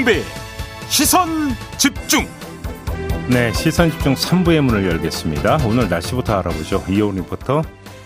김종배 0.00 0.22
시선 0.88 1.28
집중 1.76 2.26
네, 3.28 3.52
시선 3.52 3.90
집중 3.90 4.14
3부의 4.14 4.60
문을 4.60 4.86
열겠습니다. 4.86 5.58
오늘 5.66 5.88
날씨부터 5.88 6.38
알아보죠. 6.38 6.84
이호은 6.88 7.16
리포터. 7.16 7.62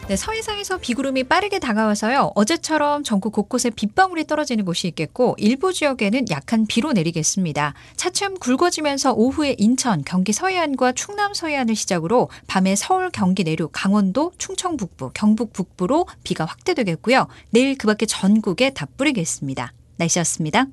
네, 0.08 0.16
서해상에서 0.16 0.78
비구름이 0.78 1.24
빠르게 1.24 1.58
다가와서요. 1.58 2.32
어제처럼 2.34 3.04
전국 3.04 3.32
곳곳에 3.32 3.70
빗방울이 3.70 4.26
떨어지는 4.26 4.64
곳이 4.64 4.88
있겠고 4.88 5.34
일부 5.38 5.72
지역에는 5.72 6.26
약한 6.30 6.66
비로 6.66 6.92
내리겠습니다. 6.92 7.74
차츰 7.96 8.34
굵어지면서 8.34 9.12
오후에 9.12 9.54
인천, 9.58 10.02
경기 10.04 10.32
서해안과 10.32 10.92
충남 10.92 11.32
서해안을 11.32 11.74
시작으로 11.74 12.28
밤에 12.46 12.76
서울, 12.76 13.10
경기 13.10 13.44
내륙, 13.44 13.70
강원도, 13.72 14.32
충청 14.36 14.76
북부, 14.76 15.10
경북 15.14 15.52
북부로 15.52 16.06
비가 16.22 16.44
확대되겠고요. 16.44 17.28
내일 17.50 17.78
그 17.78 17.86
밖에 17.86 18.04
전국에 18.04 18.70
다 18.70 18.86
뿌리겠습니다. 18.96 19.72
날씨였습니다. 19.96 20.66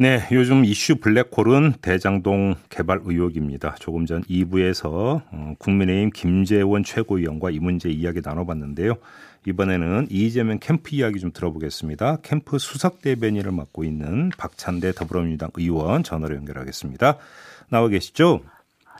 네, 0.00 0.20
요즘 0.32 0.64
이슈 0.64 0.98
블랙홀은 0.98 1.74
대장동 1.82 2.54
개발 2.70 3.00
의혹입니다. 3.04 3.74
조금 3.80 4.06
전 4.06 4.22
2부에서 4.22 5.20
어, 5.30 5.54
국민의힘 5.58 6.08
김재원 6.14 6.82
최고위원과 6.82 7.50
이 7.50 7.58
문제 7.58 7.90
이야기 7.90 8.22
나눠봤는데요. 8.24 8.94
이번에는 9.46 10.06
이재명 10.08 10.58
캠프 10.58 10.94
이야기 10.94 11.20
좀 11.20 11.32
들어보겠습니다. 11.34 12.16
캠프 12.22 12.56
수석 12.56 13.02
대변인을 13.02 13.52
맡고 13.52 13.84
있는 13.84 14.30
박찬대 14.38 14.92
더불어민주당 14.92 15.50
의원 15.56 16.02
전화로 16.02 16.34
연결하겠습니다. 16.34 17.18
나와 17.68 17.88
계시죠? 17.88 18.40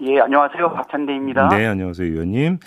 예, 0.03 0.21
안녕하세요. 0.21 0.71
박찬대입니다. 0.75 1.49
네, 1.49 1.65
안녕하세요, 1.65 2.07
의원님. 2.07 2.59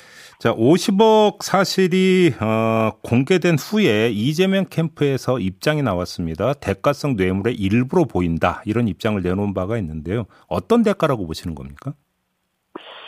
자, 0.44 0.54
50억 0.54 1.42
사실이 1.42 2.34
어, 2.42 2.92
공개된 3.02 3.56
후에 3.56 4.10
이재명 4.10 4.66
캠프에서 4.70 5.40
입장이 5.40 5.82
나왔습니다. 5.82 6.52
대가성 6.52 7.16
뇌물의 7.16 7.56
일부로 7.56 8.04
보인다. 8.04 8.62
이런 8.66 8.90
입장을 8.90 9.22
내놓은 9.22 9.54
바가 9.54 9.78
있는데요. 9.78 10.26
어떤 10.50 10.84
대가라고 10.84 11.28
보시는 11.28 11.56
겁니까? 11.56 11.94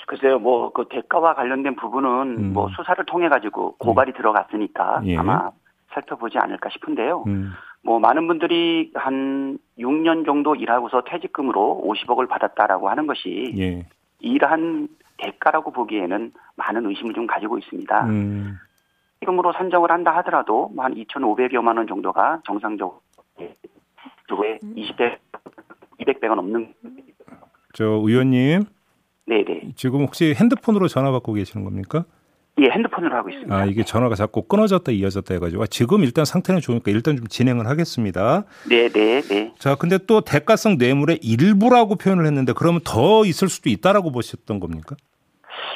글쎄요, 0.08 0.40
뭐, 0.40 0.72
그 0.72 0.86
대가와 0.90 1.34
관련된 1.34 1.76
부분은 1.76 2.38
음. 2.38 2.54
뭐 2.54 2.70
수사를 2.70 3.04
통해 3.06 3.28
가지고 3.28 3.76
고발이 3.80 4.14
들어갔으니까 4.14 5.02
예. 5.04 5.18
아마 5.18 5.52
살펴보지 5.94 6.38
않을까 6.38 6.70
싶은데요. 6.70 7.26
음, 7.28 7.52
뭐, 7.84 8.00
많은 8.00 8.28
분들이 8.28 8.94
한 8.96 9.60
6년 9.78 10.26
정도 10.26 10.56
일하고서 10.56 11.04
퇴직금으로 11.10 11.84
50억을 11.86 12.30
받았다라고 12.30 12.88
하는 12.88 13.08
것이 13.08 13.54
예. 13.58 13.86
일한 14.20 14.88
대가라고 15.18 15.72
보기에는 15.72 16.34
많은 16.56 16.86
의심을 16.90 17.14
좀 17.14 17.28
가지고 17.28 17.58
있습니다. 17.58 18.06
음, 18.08 18.58
세금으로 19.20 19.54
산정을 19.54 19.92
한다 19.92 20.16
하더라도 20.18 20.70
뭐 20.76 20.86
한 20.86 20.94
2,500여만 20.96 21.78
원 21.78 21.88
정도가 21.88 22.42
정상적으로 22.46 23.02
그에 24.28 24.60
20배, 24.62 25.18
200배가 26.00 26.36
넘는 26.36 26.74
저 27.74 27.86
의원님 27.86 28.66
네네. 29.28 29.74
지금 29.76 30.02
혹시 30.02 30.34
핸드폰으로 30.40 30.88
전화 30.88 31.12
받고 31.12 31.34
계시는 31.34 31.64
겁니까? 31.64 32.06
예, 32.62 32.70
핸드폰으로 32.70 33.16
하고 33.16 33.30
있습니다. 33.30 33.54
아 33.54 33.66
이게 33.66 33.84
전화가 33.84 34.16
자꾸 34.16 34.44
끊어졌다 34.44 34.90
이어졌다 34.92 35.34
해가지고 35.34 35.64
아, 35.64 35.66
지금 35.68 36.04
일단 36.04 36.24
상태는 36.24 36.62
좋으니까 36.62 36.90
일단 36.92 37.18
좀 37.18 37.28
진행을 37.28 37.68
하겠습니다. 37.68 38.44
네, 38.70 38.88
네, 38.90 39.22
네. 39.22 39.54
자 39.60 39.76
근데 39.76 39.98
또 40.08 40.22
대가성 40.22 40.78
뇌물의 40.78 41.20
일부라고 41.22 41.96
표현을 41.96 42.26
했는데 42.26 42.54
그러면 42.54 42.80
더 42.86 43.26
있을 43.26 43.50
수도 43.50 43.70
있다라고 43.70 44.12
보셨던 44.12 44.60
겁니까? 44.62 44.96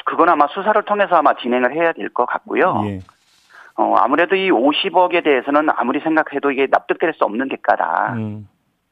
그건 0.05 0.29
아마 0.29 0.47
수사를 0.47 0.81
통해서 0.85 1.15
아마 1.15 1.33
진행을 1.35 1.73
해야 1.75 1.91
될 1.93 2.09
것 2.13 2.25
같고요. 2.25 2.81
예. 2.85 2.99
어, 3.75 3.95
아무래도 3.97 4.35
이 4.35 4.49
50억에 4.49 5.23
대해서는 5.23 5.67
아무리 5.75 5.99
생각해도 6.01 6.51
이게 6.51 6.67
납득될 6.69 7.13
수 7.13 7.23
없는 7.23 7.47
대가다. 7.49 8.13
음, 8.15 8.47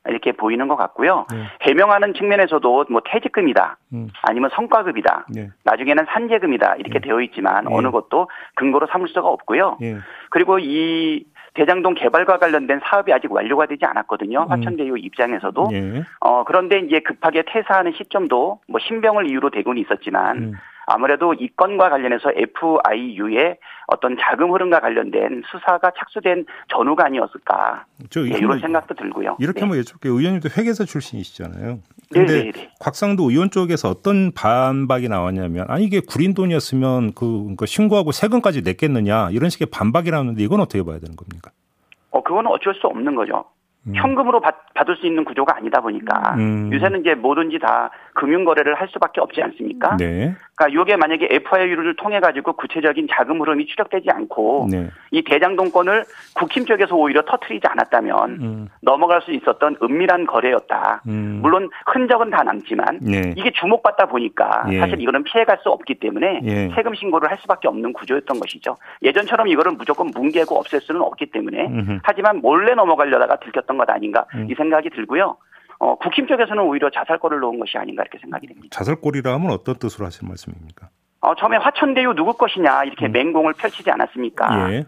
이렇게 0.10 0.32
보이는 0.32 0.68
것 0.68 0.76
같고요. 0.76 1.26
네. 1.32 1.44
해명하는 1.62 2.14
측면에서도 2.14 2.86
뭐 2.90 3.02
퇴직금이다. 3.06 3.78
음, 3.94 4.08
아니면 4.24 4.50
성과급이다. 4.54 5.28
네. 5.34 5.50
나중에는 5.64 6.06
산재금이다. 6.10 6.76
이렇게 6.76 7.00
되어 7.00 7.22
있지만 7.22 7.66
예. 7.70 7.74
어느 7.74 7.92
것도 7.92 8.30
근거로 8.56 8.88
삼을 8.88 9.08
수가 9.10 9.28
없고요. 9.28 9.78
예. 9.82 9.98
그리고 10.30 10.60
이 10.60 11.26
대장동 11.54 11.96
개발과 11.96 12.38
관련된 12.38 12.82
사업이 12.84 13.12
아직 13.12 13.32
완료가 13.32 13.66
되지 13.66 13.86
않았거든요. 13.86 14.44
음. 14.44 14.52
화천대유 14.52 14.98
입장에서도. 15.00 15.70
예. 15.74 16.04
어, 16.20 16.44
그런데 16.44 16.80
이제 16.80 17.00
급하게 17.00 17.44
퇴사하는 17.48 17.94
시점도 17.98 18.60
뭐 18.68 18.80
신병을 18.80 19.30
이유로 19.30 19.50
되고는 19.50 19.82
있었지만 19.82 20.38
음. 20.38 20.54
아무래도 20.88 21.34
이 21.34 21.50
건과 21.50 21.90
관련해서 21.90 22.32
FIU의 22.32 23.58
어떤 23.88 24.16
자금 24.20 24.54
흐름과 24.54 24.80
관련된 24.80 25.44
수사가 25.52 25.92
착수된 25.98 26.46
전후가 26.70 27.06
아니었을까. 27.06 27.86
저 28.10 28.22
예, 28.22 28.28
이거 28.28 28.38
이런 28.38 28.60
생각도 28.60 28.96
들고요. 28.96 29.36
이렇게 29.40 29.60
네. 29.60 29.62
한번 29.66 29.82
여쭤볼게요. 29.82 30.18
의원님도 30.18 30.50
회계사 30.58 30.86
출신이시잖아요. 30.86 31.68
네, 31.74 31.80
근데 32.12 32.44
네, 32.44 32.52
네. 32.52 32.72
곽상도 32.80 33.30
의원 33.30 33.52
쪽에서 33.52 33.90
어떤 33.90 34.32
반박이 34.32 35.10
나왔냐면 35.10 35.66
아니 35.68 35.84
이게 35.84 36.00
구린 36.00 36.34
돈이었으면 36.34 37.14
그 37.14 37.40
그러니까 37.42 37.66
신고하고 37.66 38.14
세금까지 38.14 38.62
냈겠느냐 38.62 39.32
이런 39.32 39.50
식의 39.50 39.68
반박이 39.70 40.10
나왔는데 40.10 40.42
이건 40.42 40.62
어떻게 40.62 40.84
봐야 40.84 41.00
되는 41.00 41.18
겁니까? 41.18 41.52
어, 42.12 42.24
그거는 42.24 42.50
어쩔 42.50 42.74
수 42.76 42.88
없는 42.88 43.14
거죠. 43.14 43.44
음. 43.88 43.96
현금으로 43.96 44.40
받, 44.40 44.74
받을 44.74 44.96
수 44.98 45.06
있는 45.06 45.24
구조가 45.24 45.56
아니다 45.56 45.82
보니까 45.82 46.36
음. 46.38 46.70
요새는 46.74 47.02
이제 47.02 47.16
뭐든지 47.16 47.60
다 47.60 47.90
금융 48.14 48.46
거래를 48.46 48.76
할 48.76 48.88
수밖에 48.90 49.22
없지 49.22 49.42
않습니까? 49.42 49.96
네. 49.98 50.34
그러니까 50.56 50.82
이게 50.82 50.96
만약에 50.96 51.28
FIU를 51.30 51.96
통해 51.96 52.20
가지고 52.20 52.54
구체적인 52.54 53.08
자금 53.12 53.42
흐름이 53.42 53.68
추적되지 53.68 54.10
않고 54.10 54.68
네. 54.72 54.90
이 55.12 55.24
대장동권을 55.24 56.04
국힘 56.34 56.66
쪽에서 56.66 56.96
오히려 56.96 57.22
터트리지 57.24 57.68
않았다면 57.68 58.30
음. 58.42 58.68
넘어갈 58.82 59.22
수 59.22 59.32
있었던 59.32 59.78
은밀한 59.82 60.26
거래였다. 60.26 61.04
음. 61.08 61.40
물론 61.44 61.70
흔적은 61.86 62.32
다 62.32 62.44
남지만 62.44 63.00
네. 63.02 63.34
이게 63.38 63.52
주목받다 63.52 64.08
보니까 64.08 64.66
예. 64.72 64.80
사실 64.80 65.00
이거는 65.00 65.24
피해갈 65.24 65.60
수 65.62 65.70
없기 65.70 65.96
때문에 66.00 66.42
예. 66.44 66.70
세금 66.76 66.96
신고를 66.96 67.30
할 67.30 67.38
수밖에 67.38 67.68
없는 67.68 67.94
구조였던 67.94 68.40
것이죠. 68.40 68.76
예전처럼 69.04 69.48
이거를 69.48 69.74
무조건 69.74 70.08
뭉개고 70.08 70.58
없앨 70.58 70.82
수는 70.82 71.02
없기 71.02 71.28
때문에 71.28 71.68
음흠. 71.68 72.00
하지만 72.04 72.42
몰래 72.42 72.74
넘어가려다가 72.74 73.38
들켰던 73.38 73.77
것 73.78 73.90
아닌가 73.90 74.26
음. 74.36 74.48
이 74.50 74.56
생각이 74.56 74.90
들고요. 74.90 75.38
어, 75.80 75.96
국힘 75.96 76.28
쪽에서는 76.28 76.64
오히려 76.64 76.90
자살골을 76.90 77.40
놓은 77.40 77.60
것이 77.60 77.78
아닌가 77.78 78.04
이렇게 78.04 78.18
생각이 78.20 78.48
됩니다. 78.48 78.70
자살골이라 78.72 79.34
하면 79.34 79.52
어떤 79.52 79.76
뜻으로 79.76 80.06
하신 80.06 80.28
말씀입니까? 80.28 80.90
어, 81.22 81.36
처음에 81.36 81.58
화천대유 81.58 82.14
누구 82.16 82.34
것이냐 82.34 82.84
이렇게 82.86 83.08
맹공을 83.08 83.54
펼치지 83.54 83.92
않았습니까? 83.92 84.56
음. 84.56 84.72
예. 84.72 84.86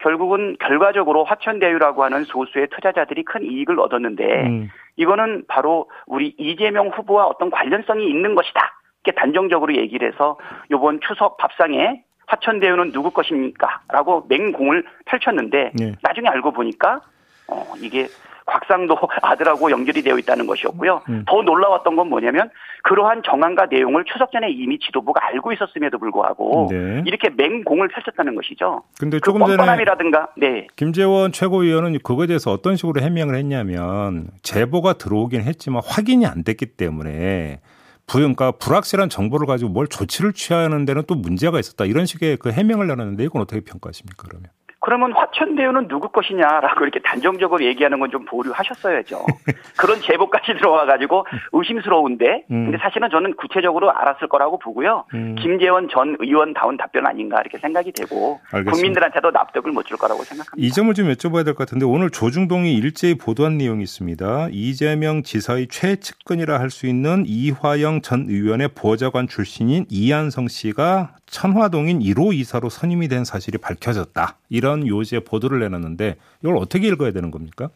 결국은 0.00 0.56
결과적으로 0.60 1.24
화천대유라고 1.24 2.04
하는 2.04 2.24
소수의 2.24 2.68
투자자들이 2.68 3.24
큰 3.24 3.42
이익을 3.42 3.80
얻었는데 3.80 4.46
음. 4.46 4.68
이거는 4.96 5.44
바로 5.48 5.90
우리 6.06 6.34
이재명 6.38 6.88
후보와 6.88 7.26
어떤 7.26 7.50
관련성이 7.50 8.08
있는 8.08 8.34
것이다. 8.34 8.60
이렇게 9.02 9.18
단정적으로 9.18 9.74
얘기를 9.76 10.12
해서 10.12 10.38
이번 10.70 11.00
추석 11.00 11.36
밥상에 11.38 12.02
화천대유는 12.26 12.92
누구 12.92 13.10
것입니까? 13.10 13.80
라고 13.88 14.24
맹공을 14.28 14.84
펼쳤는데 15.06 15.72
예. 15.80 15.94
나중에 16.02 16.28
알고 16.28 16.52
보니까 16.52 17.00
어, 17.48 17.64
이게 17.78 18.06
곽상도 18.48 18.96
아들하고 19.22 19.70
연결이 19.70 20.02
되어 20.02 20.18
있다는 20.18 20.46
것이었고요. 20.46 21.02
음. 21.08 21.24
더 21.28 21.42
놀라웠던 21.42 21.94
건 21.96 22.08
뭐냐면 22.08 22.50
그러한 22.82 23.22
정황과 23.24 23.66
내용을 23.70 24.04
추석 24.10 24.32
전에 24.32 24.50
이미 24.50 24.78
지도부가 24.78 25.24
알고 25.26 25.52
있었음에도 25.52 25.98
불구하고 25.98 26.68
네. 26.70 27.02
이렇게 27.06 27.28
맹공을 27.30 27.88
펼쳤다는 27.88 28.34
것이죠. 28.34 28.82
근데 28.98 29.18
그 29.18 29.20
조금 29.26 29.40
전에 29.40 29.56
뻔뻔함이라든가 29.56 30.28
네. 30.38 30.66
김재원 30.76 31.32
최고위원은 31.32 31.98
그거에 32.02 32.26
대해서 32.26 32.50
어떤 32.52 32.76
식으로 32.76 33.00
해명을 33.02 33.34
했냐면 33.34 34.28
제보가 34.42 34.94
들어오긴 34.94 35.42
했지만 35.42 35.82
확인이 35.84 36.24
안 36.26 36.42
됐기 36.44 36.66
때문에 36.76 37.60
부- 38.06 38.18
그러니까 38.18 38.52
불확실한 38.52 39.10
정보를 39.10 39.46
가지고 39.46 39.70
뭘 39.70 39.86
조치를 39.86 40.32
취하는 40.32 40.86
데는 40.86 41.02
또 41.06 41.14
문제가 41.14 41.58
있었다 41.60 41.84
이런 41.84 42.06
식의 42.06 42.38
그 42.38 42.50
해명을 42.52 42.86
나눴는데 42.86 43.24
이건 43.24 43.42
어떻게 43.42 43.60
평가하십니까 43.60 44.24
그러면? 44.28 44.48
그러면 44.80 45.12
화천대유는 45.12 45.88
누구 45.88 46.08
것이냐라고 46.10 46.82
이렇게 46.84 47.00
단정적으로 47.00 47.64
얘기하는 47.64 47.98
건 47.98 48.08
좀 48.08 48.24
보류하셨어야죠. 48.24 49.18
그런 49.76 50.00
제보까지 50.00 50.54
들어와가지고 50.54 51.26
의심스러운데, 51.52 52.44
음. 52.50 52.64
근데 52.70 52.78
사실은 52.78 53.10
저는 53.10 53.34
구체적으로 53.36 53.90
알았을 53.92 54.28
거라고 54.28 54.58
보고요. 54.58 55.04
음. 55.12 55.34
김재원 55.38 55.88
전 55.90 56.16
의원다운 56.20 56.78
답변 56.78 57.06
아닌가 57.06 57.38
이렇게 57.40 57.58
생각이 57.58 57.92
되고, 57.92 58.40
알겠습니다. 58.50 58.70
국민들한테도 58.72 59.30
납득을 59.30 59.72
못 59.72 59.84
줄 59.84 59.98
거라고 59.98 60.22
생각합니다. 60.22 60.54
이 60.56 60.70
점을 60.70 60.92
좀 60.94 61.08
여쭤봐야 61.12 61.44
될 61.44 61.54
것 61.54 61.58
같은데 61.66 61.84
오늘 61.84 62.08
조중동이 62.10 62.74
일제히 62.74 63.16
보도한 63.18 63.58
내용이 63.58 63.82
있습니다. 63.82 64.48
이재명 64.52 65.22
지사의 65.22 65.66
최측근이라 65.68 66.58
할 66.60 66.70
수 66.70 66.86
있는 66.86 67.24
이화영 67.26 68.02
전 68.02 68.26
의원의 68.28 68.68
보좌관 68.74 69.26
출신인 69.26 69.84
이한성 69.90 70.48
씨가 70.48 71.16
천화동인 71.28 72.00
1호 72.00 72.34
이사로 72.34 72.68
선임이 72.68 73.08
된 73.08 73.24
사실이 73.24 73.58
밝혀졌다. 73.58 74.36
이런 74.48 74.86
요지의 74.86 75.22
보도를 75.24 75.60
내놨는데 75.60 76.16
이걸 76.42 76.56
어떻게 76.56 76.88
읽어야 76.88 77.12
되는 77.12 77.30
겁니까? 77.30 77.70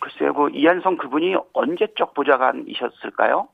글쎄요, 0.00 0.34
그 0.34 0.50
이한성 0.52 0.96
그분이 0.96 1.34
언제적 1.52 2.14
보좌관이셨을까요? 2.14 3.48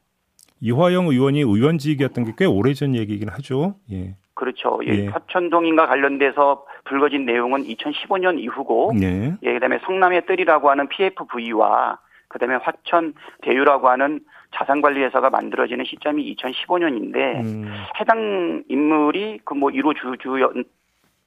이화영 0.61 1.07
의원이 1.07 1.41
의원직이었던 1.41 2.25
게 2.25 2.33
꽤 2.37 2.45
오래전 2.45 2.95
얘기이긴 2.97 3.29
하죠. 3.29 3.75
예. 3.93 4.15
그렇죠. 4.35 4.79
예, 4.87 4.91
예. 4.91 5.07
화천동인과 5.09 5.89
관련돼서 5.89 6.65
불거진 6.85 7.27
내용은 7.27 7.65
2015년 7.65 8.39
이후고, 8.39 8.93
네. 8.99 9.35
예, 9.43 9.53
그다음에 9.55 9.81
성남의 9.85 10.27
뜰이라고 10.27 10.71
하는 10.71 10.89
PFV와 10.89 11.99
그다음에 12.29 12.57
화천 12.57 13.15
대유라고 13.43 13.89
하는 13.89 14.21
자산관리회사가 14.55 15.29
만들어지는 15.31 15.85
시점이 15.85 16.35
2015년인데 16.35 17.17
음, 17.45 17.71
해당 18.01 18.63
인물이 18.69 19.41
그 19.45 19.59
뭐 19.59 19.71
1호 19.71 19.95
주주였 19.97 20.53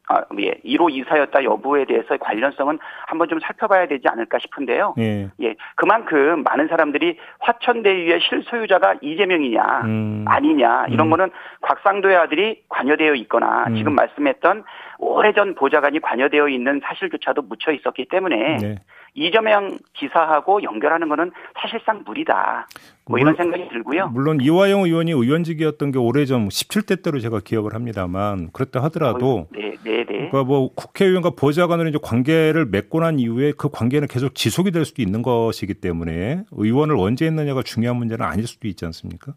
아, 0.09 0.24
예, 0.39 0.56
1호 0.65 0.92
이사였다 0.92 1.44
여부에 1.44 1.86
대해서 1.86 2.18
관련성은 2.18 2.80
한번 3.06 3.30
좀 3.30 3.39
살펴봐야 3.39 3.88
되지 3.88 4.07
않을까 4.09 4.39
싶은데요. 4.39 4.95
예. 4.98 5.30
예, 5.42 5.56
그만큼 5.75 6.44
많은 6.44 6.68
사람들이 6.68 7.18
화천대유의 7.39 8.19
실소유자가 8.21 8.95
이재명이냐 9.01 9.81
음, 9.86 10.25
아니냐 10.27 10.88
이런 10.89 11.07
음. 11.07 11.12
거는 11.12 11.31
곽상도의 11.62 12.18
아들이 12.18 12.62
관여되어 12.68 13.13
있거나 13.15 13.65
음. 13.68 13.75
지금 13.75 13.95
말씀했던 13.95 14.63
오래전 15.00 15.56
보좌관이 15.56 16.01
관여되어 16.01 16.50
있는 16.50 16.81
사실조차도 16.83 17.44
묻혀 17.44 17.71
있었기 17.71 18.07
때문에 18.09 18.57
네. 18.57 18.75
이재명 19.13 19.77
지사하고 19.99 20.63
연결하는 20.63 21.09
거는 21.09 21.31
사실상 21.59 22.03
무리다. 22.05 22.67
뭐 23.09 23.19
이런 23.19 23.33
물- 23.33 23.37
생각이 23.43 23.69
들고요. 23.69 24.07
물론 24.09 24.39
이화영 24.41 24.83
의원이 24.83 25.11
의원직이었던 25.11 25.91
게 25.91 25.99
오래전 25.99 26.47
17대 26.47 27.03
때로 27.03 27.19
제가 27.19 27.39
기억을 27.43 27.73
합니다만 27.73 28.49
그랬다 28.53 28.81
하더라도 28.83 29.47
네, 29.51 29.71
네, 29.83 29.97
네. 30.05 30.05
그러니까 30.29 30.43
뭐 30.45 30.73
국회의원과 30.73 31.31
보좌관으로 31.31 31.89
이제 31.89 31.97
관계를 32.01 32.67
맺고 32.67 33.01
난 33.01 33.19
이후에 33.19 33.51
그 33.57 33.69
관계는 33.69 34.07
계속 34.07 34.33
지속이 34.33 34.71
될 34.71 34.85
수도 34.85 35.01
있는 35.01 35.21
것이기 35.23 35.73
때문에 35.75 36.43
의원을 36.51 36.95
언제 36.97 37.25
했느냐가 37.25 37.63
중요한 37.63 37.97
문제는 37.97 38.25
아닐 38.25 38.47
수도 38.47 38.67
있지 38.69 38.85
않습니까? 38.85 39.33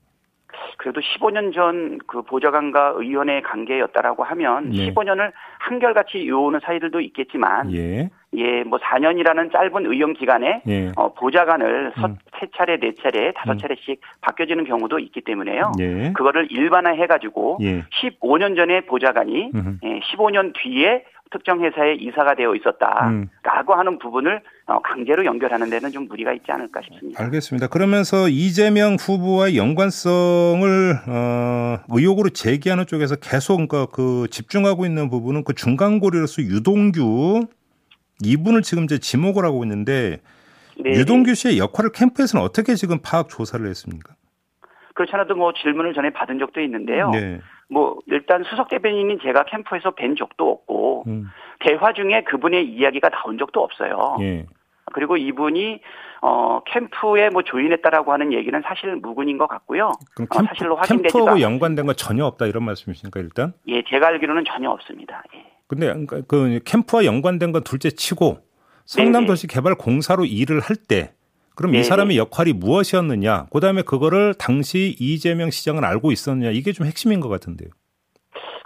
그래도 0.77 1.01
15년 1.01 1.55
전 1.55 1.99
그 2.07 2.23
보좌관과 2.23 2.95
의원의 2.97 3.43
관계였다라고 3.43 4.23
하면 4.25 4.71
네. 4.71 4.93
15년을 4.93 5.33
한결같이 5.59 6.29
요오는 6.29 6.61
사이들도 6.63 7.01
있겠지만 7.01 7.73
예, 7.75 8.11
예, 8.37 8.63
뭐 8.65 8.79
4년이라는 8.79 9.53
짧은 9.53 9.87
의원 9.87 10.15
기간에 10.15 10.63
예, 10.67 10.93
어, 10.97 11.13
보좌관을 11.15 11.93
서- 12.01 12.07
음. 12.07 12.17
세 12.41 12.47
차례, 12.57 12.79
네 12.79 12.93
차례, 13.03 13.33
다섯 13.33 13.53
음. 13.53 13.59
차례씩 13.59 14.01
바뀌어지는 14.21 14.65
경우도 14.65 14.99
있기 14.99 15.21
때문에요. 15.23 15.73
예, 15.81 16.13
그거를 16.17 16.49
일반화해가지고 16.51 17.59
예. 17.63 17.85
15년 18.01 18.57
전에 18.57 18.83
보좌관이 18.83 19.51
음흠. 19.55 19.79
예, 19.85 20.01
15년 20.01 20.53
뒤에 20.55 21.05
특정 21.31 21.65
회사에 21.65 21.95
이사가 21.95 22.35
되어 22.37 22.55
있었다라고 22.55 23.73
음. 23.73 23.79
하는 23.79 23.99
부분을 23.99 24.41
어, 24.67 24.79
강제로 24.83 25.25
연결하는 25.25 25.69
데는 25.69 25.91
좀 25.91 26.07
무리가 26.07 26.33
있지 26.33 26.53
않을까 26.53 26.81
싶습니다. 26.83 27.23
알겠습니다. 27.25 27.67
그러면서 27.69 28.29
이재명 28.29 28.95
후보와의 29.01 29.57
연관성을 29.59 30.95
어, 31.09 31.79
의혹으로 31.89 32.29
제기하는 32.31 32.87
쪽에서 32.87 33.17
계속 33.17 33.57
그러니까 33.57 33.87
그 33.87 34.27
집중하고 34.31 34.87
있는 34.87 35.11
부분은 35.11 35.43
그 35.45 35.55
중간고리로서 35.55 36.43
유동규 36.43 37.47
이분을 38.23 38.63
지금 38.63 38.85
이제 38.85 38.99
지목을 38.99 39.45
하고 39.45 39.65
있는데 39.65 40.21
네, 40.79 40.91
유동규 40.91 41.35
씨의 41.35 41.59
역할을 41.59 41.93
캠프에서는 41.93 42.45
어떻게 42.45 42.75
지금 42.75 42.99
파악 43.03 43.29
조사를 43.29 43.65
했습니까? 43.67 44.15
그렇지 44.95 45.13
않아도 45.15 45.35
뭐 45.35 45.53
질문을 45.53 45.95
전에 45.95 46.11
받은 46.11 46.39
적도 46.39 46.61
있는데요. 46.61 47.11
네. 47.11 47.41
뭐 47.69 47.99
일단 48.07 48.45
수석 48.45 48.69
대변인인 48.69 49.19
제가 49.23 49.45
캠프에서 49.45 49.93
뵌 49.93 50.15
적도 50.17 50.51
없고 50.51 51.05
음, 51.09 51.29
대화 51.61 51.93
중에 51.93 52.23
그분의 52.25 52.67
이야기가 52.69 53.09
나온 53.09 53.39
적도 53.39 53.63
없어요. 53.63 54.19
예. 54.21 54.47
그리고 54.93 55.17
이분이 55.17 55.81
어 56.21 56.61
캠프에 56.67 57.31
뭐 57.31 57.43
조인했다라고 57.43 58.13
하는 58.13 58.33
얘기는 58.33 58.61
사실 58.65 58.95
무근인 58.97 59.39
것 59.39 59.49
같고요. 59.49 59.91
그럼 60.15 60.29
어, 60.31 60.35
캠프, 60.37 60.47
사실로 60.49 60.77
확인되지도 60.77 61.19
캠프하고 61.19 61.31
않- 61.37 61.41
연관된 61.41 61.87
건 61.87 61.97
전혀 61.97 62.25
없다 62.27 62.47
이런 62.47 62.65
말씀이십니까 62.65 63.19
일단? 63.21 63.55
예, 63.67 63.83
제가 63.89 64.09
알기로는 64.09 64.45
전혀 64.47 64.71
없습니다. 64.71 65.23
예. 65.35 65.45
근데 65.75 65.87
그러니까 65.87 66.21
그 66.27 66.61
캠프와 66.65 67.05
연관된 67.05 67.53
건 67.53 67.63
둘째 67.65 67.91
치고 67.91 68.39
성남도시 68.87 69.47
개발 69.47 69.75
공사로 69.75 70.25
일을 70.25 70.61
할 70.61 70.77
때 70.77 71.13
그럼 71.57 71.71
이 71.71 71.73
네네. 71.75 71.85
사람의 71.85 72.19
역할이 72.19 72.53
무엇이었느냐? 72.53 73.47
그다음에 73.53 73.83
그거를 73.83 74.35
당시 74.35 74.97
이재명 74.99 75.51
시장은 75.51 75.85
알고 75.85 76.11
있었느냐? 76.11 76.51
이게 76.51 76.73
좀 76.73 76.85
핵심인 76.87 77.21
것 77.21 77.29
같은데요. 77.29 77.69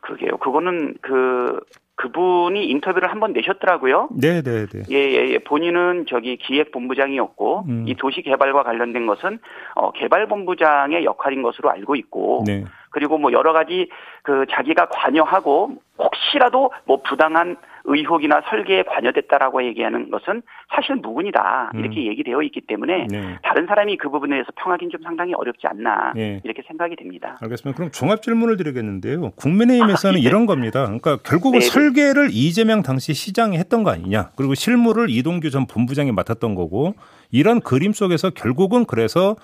그러게요. 0.02 0.38
그거는 0.38 0.94
그 1.02 1.60
그분이 1.96 2.64
인터뷰를 2.66 3.10
한 3.10 3.18
번 3.20 3.32
내셨더라고요. 3.32 4.08
네, 4.12 4.40
네, 4.40 4.66
네. 4.66 4.82
예, 4.90 4.96
예, 4.96 5.28
예. 5.32 5.38
본인은 5.38 6.06
저기 6.08 6.36
기획본부장이었고, 6.36 7.64
음. 7.68 7.84
이 7.88 7.94
도시 7.96 8.22
개발과 8.22 8.62
관련된 8.62 9.06
것은, 9.06 9.40
어, 9.74 9.90
개발본부장의 9.90 11.04
역할인 11.04 11.42
것으로 11.42 11.70
알고 11.70 11.96
있고, 11.96 12.44
네. 12.46 12.64
그리고 12.90 13.18
뭐 13.18 13.32
여러 13.32 13.52
가지 13.52 13.88
그 14.22 14.46
자기가 14.50 14.88
관여하고, 14.88 15.76
혹시라도 15.98 16.72
뭐 16.84 17.02
부당한 17.02 17.56
의혹이나 17.84 18.42
설계에 18.48 18.84
관여됐다라고 18.84 19.64
얘기하는 19.64 20.10
것은 20.10 20.42
사실 20.74 20.94
무근이다. 20.96 21.72
이렇게 21.74 22.06
얘기되어 22.06 22.42
있기 22.42 22.60
때문에, 22.60 23.02
음. 23.02 23.06
네. 23.08 23.38
다른 23.42 23.66
사람이 23.66 23.96
그 23.96 24.10
부분에 24.10 24.36
대해서 24.36 24.52
평하기는 24.56 24.90
좀 24.90 25.02
상당히 25.02 25.34
어렵지 25.34 25.66
않나. 25.66 26.12
네. 26.14 26.40
이렇게 26.44 26.62
생각이 26.66 26.96
됩니다. 26.96 27.38
알겠습니다. 27.40 27.76
그럼 27.76 27.90
종합 27.90 28.22
질문을 28.22 28.56
드리겠는데요. 28.56 29.30
국민의힘에서는 29.32 30.16
아, 30.16 30.18
예. 30.18 30.22
이런 30.22 30.46
겁니다. 30.46 30.84
그러니까 30.84 31.16
결국은 31.18 31.60
네네. 31.60 31.70
설계를 31.70 32.28
이재명 32.30 32.82
당시 32.82 33.14
시장이 33.14 33.56
했던 33.58 33.82
거 33.82 33.90
아니냐. 33.90 34.30
그리고 34.36 34.54
실무를 34.54 35.08
이동규 35.10 35.50
전 35.50 35.66
본부장이 35.66 36.12
맡았던 36.12 36.54
거고 36.54 36.94
이런 37.32 37.60
그림 37.60 37.92
속에서 37.92 38.30
결국은 38.30 38.84
그래서 38.84 39.36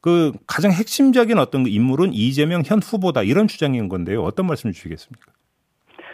그 0.00 0.32
가장 0.46 0.72
핵심적인 0.72 1.38
어떤 1.38 1.66
인물은 1.66 2.12
이재명 2.12 2.62
현 2.64 2.78
후보다 2.78 3.22
이런 3.22 3.48
주장인 3.48 3.88
건데요. 3.88 4.22
어떤 4.22 4.46
말씀 4.46 4.72
주시겠습니까? 4.72 5.32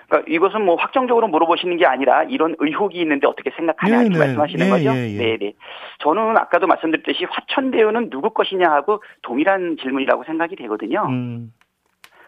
그러니까 0.08 0.32
이것은 0.32 0.64
뭐 0.64 0.76
확정적으로 0.76 1.28
물어보시는 1.28 1.78
게 1.78 1.86
아니라 1.86 2.22
이런 2.24 2.54
의혹이 2.58 3.00
있는데 3.00 3.26
어떻게 3.26 3.50
생각하냐 3.50 4.02
이렇게 4.02 4.08
네네. 4.10 4.18
말씀하시는 4.18 4.66
예, 4.66 4.70
거죠. 4.70 4.90
예, 4.90 5.12
예. 5.12 5.18
네, 5.18 5.36
네. 5.38 5.52
저는 5.98 6.36
아까도 6.36 6.66
말씀드렸듯이 6.66 7.26
화천대유는 7.28 8.10
누구 8.10 8.30
것이냐 8.30 8.70
하고 8.70 9.02
동일한 9.22 9.76
질문이라고 9.80 10.24
생각이 10.24 10.54
되거든요. 10.56 11.06
음, 11.08 11.52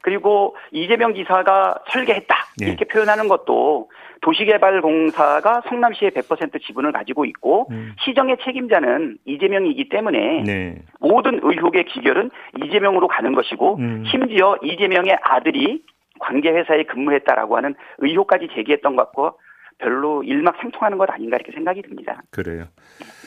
그리고 0.03 0.57
이재명 0.73 1.15
지사가 1.15 1.83
설계했다 1.91 2.37
네. 2.59 2.69
이렇게 2.69 2.85
표현하는 2.85 3.29
것도 3.29 3.91
도시개발공사가 4.21 5.63
성남시의 5.69 6.11
100% 6.13 6.63
지분을 6.63 6.93
가지고 6.93 7.25
있고 7.27 7.69
음. 7.71 7.93
시정의 8.05 8.37
책임자는 8.45 9.19
이재명이기 9.25 9.89
때문에 9.89 10.43
네. 10.45 10.83
모든 11.01 11.41
의혹의 11.43 11.85
기결은 11.87 12.31
이재명으로 12.65 13.09
가는 13.09 13.33
것이고 13.35 13.77
음. 13.79 14.05
심지어 14.11 14.57
이재명의 14.63 15.19
아들이 15.23 15.83
관계회사에 16.21 16.85
근무했다라고 16.85 17.57
하는 17.57 17.75
의혹까지 17.99 18.49
제기했던 18.55 18.97
것 18.97 19.05
같고 19.05 19.39
별로 19.81 20.25
일맥상통하는 20.25 20.99
것 20.99 21.09
아닌가 21.09 21.37
이렇게 21.37 21.53
생각이 21.53 21.83
듭니다. 21.83 22.21
그래요. 22.33 22.65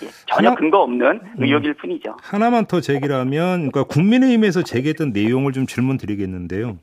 예, 0.04 0.08
전혀 0.28 0.50
하나- 0.50 0.56
근거 0.60 0.80
없는 0.82 1.06
음. 1.08 1.22
의혹일 1.38 1.76
뿐이죠. 1.76 2.18
하나만 2.22 2.66
더 2.66 2.82
제기라면 2.82 3.70
그러니까 3.72 3.84
국민의힘에서 3.86 4.62
제기했던 4.64 5.14
내용을 5.14 5.54
좀 5.54 5.66
질문 5.66 5.96
드리겠는데요. 5.96 6.80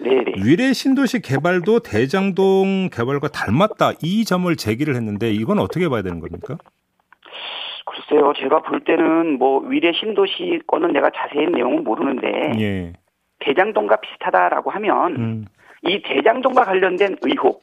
네, 0.00 0.24
네. 0.24 0.32
위례 0.42 0.72
신도시 0.72 1.20
개발도 1.20 1.80
대장동 1.80 2.88
개발과 2.90 3.28
닮았다 3.28 3.92
이 4.02 4.24
점을 4.24 4.54
제기를 4.56 4.96
했는데 4.96 5.30
이건 5.30 5.58
어떻게 5.58 5.88
봐야 5.88 6.02
되는 6.02 6.20
겁니까? 6.20 6.56
글쎄요, 7.84 8.32
제가 8.38 8.62
볼 8.62 8.80
때는 8.84 9.38
뭐 9.38 9.60
위례 9.60 9.92
신도시 9.92 10.60
거는 10.66 10.92
내가 10.92 11.10
자세한 11.10 11.52
내용은 11.52 11.84
모르는데 11.84 12.52
예. 12.60 12.92
대장동과 13.40 13.96
비슷하다라고 13.96 14.70
하면 14.70 15.16
음. 15.16 15.44
이 15.82 16.02
대장동과 16.02 16.64
관련된 16.64 17.16
의혹 17.22 17.62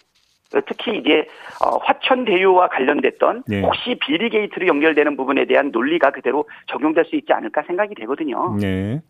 특히 0.66 0.98
이제 0.98 1.28
어, 1.64 1.78
화천대유와 1.78 2.70
관련됐던 2.70 3.44
네. 3.48 3.62
혹시 3.62 3.96
비리 4.00 4.30
게이트로 4.30 4.68
연결되는 4.68 5.18
부분에 5.18 5.46
대한 5.46 5.72
논리가 5.72 6.12
그대로 6.12 6.46
적용될 6.68 7.06
수 7.06 7.16
있지 7.16 7.34
않을까 7.34 7.64
생각이 7.64 7.96
되거든요. 7.96 8.56
네. 8.56 9.02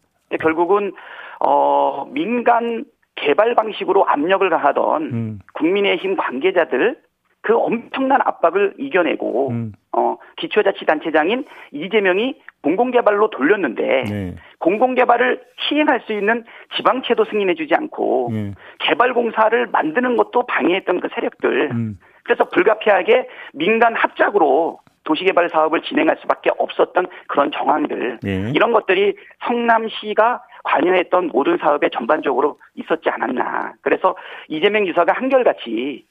결국은 0.42 0.94
어 1.40 2.06
민간 2.12 2.86
개발 3.18 3.56
방식으로 3.56 4.08
압력을 4.08 4.50
가하던 4.50 5.04
음. 5.04 5.40
국민의힘 5.54 6.16
관계자들 6.16 6.98
그 7.42 7.56
엄청난 7.56 8.20
압박을 8.22 8.76
이겨내고 8.78 9.50
음. 9.52 9.72
어 9.92 10.18
기초자치단체장인 10.38 11.46
이재명이 11.72 12.36
공공개발로 12.62 13.30
돌렸는데 13.30 14.04
네. 14.04 14.36
공공개발을 14.60 15.42
시행할 15.68 16.02
수 16.02 16.14
있는 16.14 16.44
지방채도 16.76 17.26
승인해주지 17.26 17.74
않고 17.74 18.30
예. 18.34 18.54
개발공사를 18.80 19.68
만드는 19.68 20.18
것도 20.18 20.46
방해했던 20.46 21.00
그 21.00 21.08
세력들 21.14 21.72
음. 21.72 22.00
그래서 22.24 22.50
불가피하게 22.50 23.28
민간 23.54 23.96
합작으로 23.96 24.80
도시개발 25.06 25.50
사업을 25.50 25.82
진행할 25.84 26.18
수밖에 26.20 26.52
없었던 26.58 27.08
그런 27.28 27.52
정황들 27.52 28.20
예. 28.26 28.52
이런 28.54 28.74
것들이 28.74 29.16
성남시가 29.46 30.42
관여했던 30.68 31.30
모든 31.34 31.58
사업에 31.58 31.90
전반적으로 31.90 32.60
있었지 32.76 33.10
않았나. 33.10 33.74
그래서 33.82 34.16
이재명 34.50 34.86
지사가 34.86 35.14
한결같이 35.14 36.06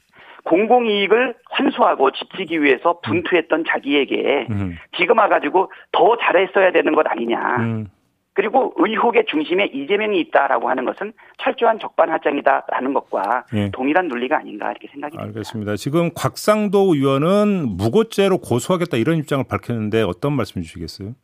공공이익을 0.45 1.35
환수하고 1.51 2.13
지키기 2.13 2.63
위해서 2.63 3.01
분투했던 3.01 3.65
자기에게 3.69 4.47
음. 4.51 4.77
지금 4.97 5.19
와가지고 5.19 5.71
더 5.93 6.17
잘했어야 6.17 6.73
되는 6.73 6.95
것 6.95 7.07
아니냐. 7.07 7.57
음. 7.59 7.87
그리고 8.33 8.75
의혹의 8.77 9.25
중심에 9.29 9.65
이재명이 9.65 10.21
있다라고 10.21 10.69
하는 10.69 10.85
것은 10.85 11.15
철저한 11.39 11.79
적반하장이다라는 11.79 12.93
것과 12.93 13.47
예. 13.55 13.71
동일한 13.71 14.09
논리가 14.09 14.37
아닌가 14.37 14.71
이렇게 14.71 14.89
생각이 14.89 15.17
듭니다. 15.17 15.39
알겠습니다. 15.39 15.77
지금 15.77 16.11
곽상도 16.15 16.95
의원은 16.95 17.77
무고죄로 17.79 18.39
고소하겠다 18.39 18.99
이런 18.99 19.17
입장을 19.17 19.43
밝혔는데 19.49 20.03
어떤 20.03 20.35
말씀 20.35 20.61
주시겠어요? 20.61 21.15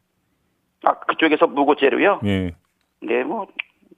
아, 0.84 0.94
그쪽에서 1.00 1.46
무고죄로요? 1.48 2.20
예. 2.24 2.54
네, 3.02 3.22
뭐 3.24 3.46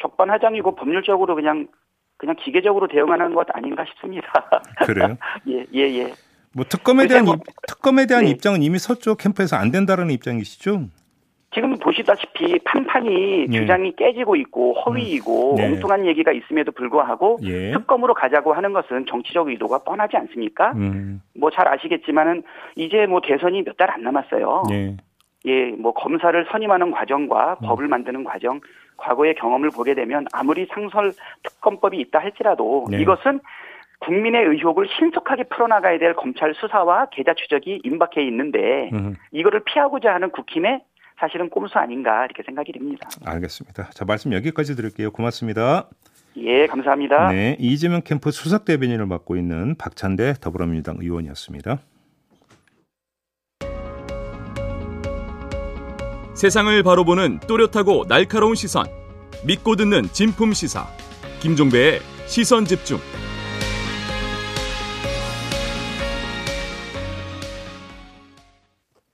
적반하장이고 0.00 0.74
법률적으로 0.74 1.34
그냥 1.34 1.68
그냥 2.16 2.36
기계적으로 2.38 2.86
대응하는 2.88 3.34
것 3.34 3.46
아닌가 3.52 3.84
싶습니다. 3.86 4.28
그래요? 4.86 5.16
예, 5.48 5.64
예, 5.74 5.80
예. 5.98 6.12
뭐 6.54 6.64
특검에 6.68 7.06
대한 7.06 7.24
뭐- 7.24 7.34
입- 7.34 7.40
특검에 7.66 8.06
대한 8.06 8.24
네. 8.24 8.30
입장은 8.30 8.62
이미 8.62 8.78
서쪽 8.78 9.18
캠프에서 9.18 9.56
안 9.56 9.70
된다라는 9.72 10.12
입장이시죠? 10.12 10.84
지금 11.52 11.76
보시다시피 11.78 12.58
판판이 12.64 13.46
예. 13.52 13.60
주장이 13.60 13.94
깨지고 13.96 14.34
있고 14.36 14.74
허위이고 14.80 15.52
음. 15.52 15.56
네. 15.56 15.66
엉뚱한 15.66 16.06
얘기가 16.06 16.32
있음에도 16.32 16.72
불구하고 16.72 17.38
예. 17.44 17.72
특검으로 17.72 18.14
가자고 18.14 18.52
하는 18.54 18.72
것은 18.72 19.06
정치적 19.06 19.48
의도가 19.48 19.78
뻔하지 19.84 20.16
않습니까? 20.16 20.72
음. 20.72 21.20
뭐잘 21.38 21.68
아시겠지만은 21.68 22.42
이제 22.76 23.06
뭐 23.06 23.20
대선이 23.20 23.62
몇 23.62 23.76
달 23.76 23.90
안 23.90 24.02
남았어요. 24.02 24.62
예. 24.72 24.96
예, 25.46 25.66
뭐 25.72 25.92
검사를 25.92 26.46
선임하는 26.50 26.90
과정과 26.92 27.58
음. 27.62 27.66
법을 27.66 27.86
만드는 27.88 28.24
과정, 28.24 28.60
과거의 28.96 29.34
경험을 29.34 29.70
보게 29.70 29.94
되면 29.94 30.26
아무리 30.32 30.66
상설 30.66 31.12
특검법이 31.42 31.98
있다 32.00 32.18
할지라도 32.20 32.86
네. 32.90 33.00
이것은 33.00 33.40
국민의 34.00 34.44
의혹을 34.44 34.88
신속하게 34.98 35.44
풀어나가야 35.44 35.98
될 35.98 36.14
검찰 36.14 36.54
수사와 36.54 37.06
계좌 37.10 37.34
추적이 37.34 37.80
임박해 37.84 38.22
있는데 38.26 38.90
음. 38.92 39.14
이거를 39.32 39.60
피하고자 39.64 40.12
하는 40.14 40.30
국힘의 40.30 40.82
사실은 41.18 41.48
꼼수 41.48 41.78
아닌가 41.78 42.24
이렇게 42.24 42.42
생각이 42.42 42.72
듭니다. 42.72 43.08
알겠습니다. 43.24 43.90
자, 43.90 44.04
말씀 44.04 44.32
여기까지 44.32 44.76
드릴게요. 44.76 45.10
고맙습니다. 45.10 45.88
예, 46.36 46.66
감사합니다. 46.66 47.30
네, 47.30 47.56
이재명 47.60 48.02
캠프 48.02 48.30
수석 48.32 48.64
대변인을 48.64 49.06
맡고 49.06 49.36
있는 49.36 49.76
박찬대 49.76 50.34
더불어민주당 50.40 50.96
의원이었습니다. 51.00 51.78
세상을 56.34 56.82
바로 56.82 57.04
보는 57.04 57.38
또렷하고 57.46 58.06
날카로운 58.08 58.56
시선. 58.56 58.86
믿고 59.44 59.76
듣는 59.76 60.08
진품 60.12 60.52
시사. 60.52 60.86
김종배의 61.40 62.00
시선 62.26 62.64
집중. 62.64 62.98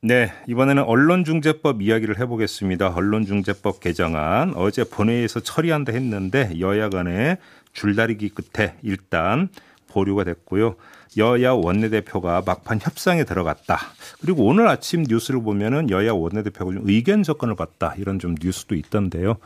네, 0.02 0.32
이번에는 0.46 0.82
언론중재법 0.84 1.82
이야기를 1.82 2.18
해보겠습니다. 2.18 2.94
언론중재법 2.94 3.80
개정안 3.80 4.54
어제 4.56 4.82
본회의에서 4.84 5.40
처리한다 5.40 5.92
했는데 5.92 6.58
여야 6.58 6.88
간에 6.88 7.36
줄다리기 7.74 8.30
끝에 8.30 8.76
일단 8.82 9.50
보류가 9.88 10.24
됐고요. 10.24 10.76
여야 11.16 11.52
원내대표가 11.52 12.42
막판 12.46 12.80
협상에 12.80 13.24
들어갔다. 13.24 13.78
그리고 14.20 14.44
오늘 14.46 14.68
아침 14.68 15.04
뉴스를 15.08 15.42
보면은 15.42 15.90
여야 15.90 16.12
원내대표가 16.12 16.72
좀 16.72 16.82
의견 16.84 17.22
접근을 17.22 17.56
받다 17.56 17.94
이런 17.98 18.18
좀 18.18 18.34
뉴스도 18.40 18.74
있던데요. 18.74 19.36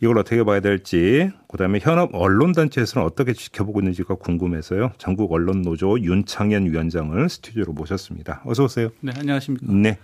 이걸 0.00 0.18
어떻게 0.18 0.42
봐야 0.42 0.58
될지, 0.58 1.30
그다음에 1.46 1.78
현업 1.80 2.12
언론단체에서는 2.12 3.06
어떻게 3.06 3.32
지켜보고 3.32 3.80
있는지가 3.80 4.16
궁금해서요. 4.16 4.90
전국 4.98 5.32
언론 5.32 5.62
노조 5.62 6.00
윤창현 6.00 6.66
위원장을 6.66 7.28
스튜디오로 7.28 7.72
모셨습니다. 7.72 8.42
어서 8.44 8.64
오세요. 8.64 8.90
네, 9.00 9.12
안녕하십니까. 9.16 9.72
네. 9.72 9.98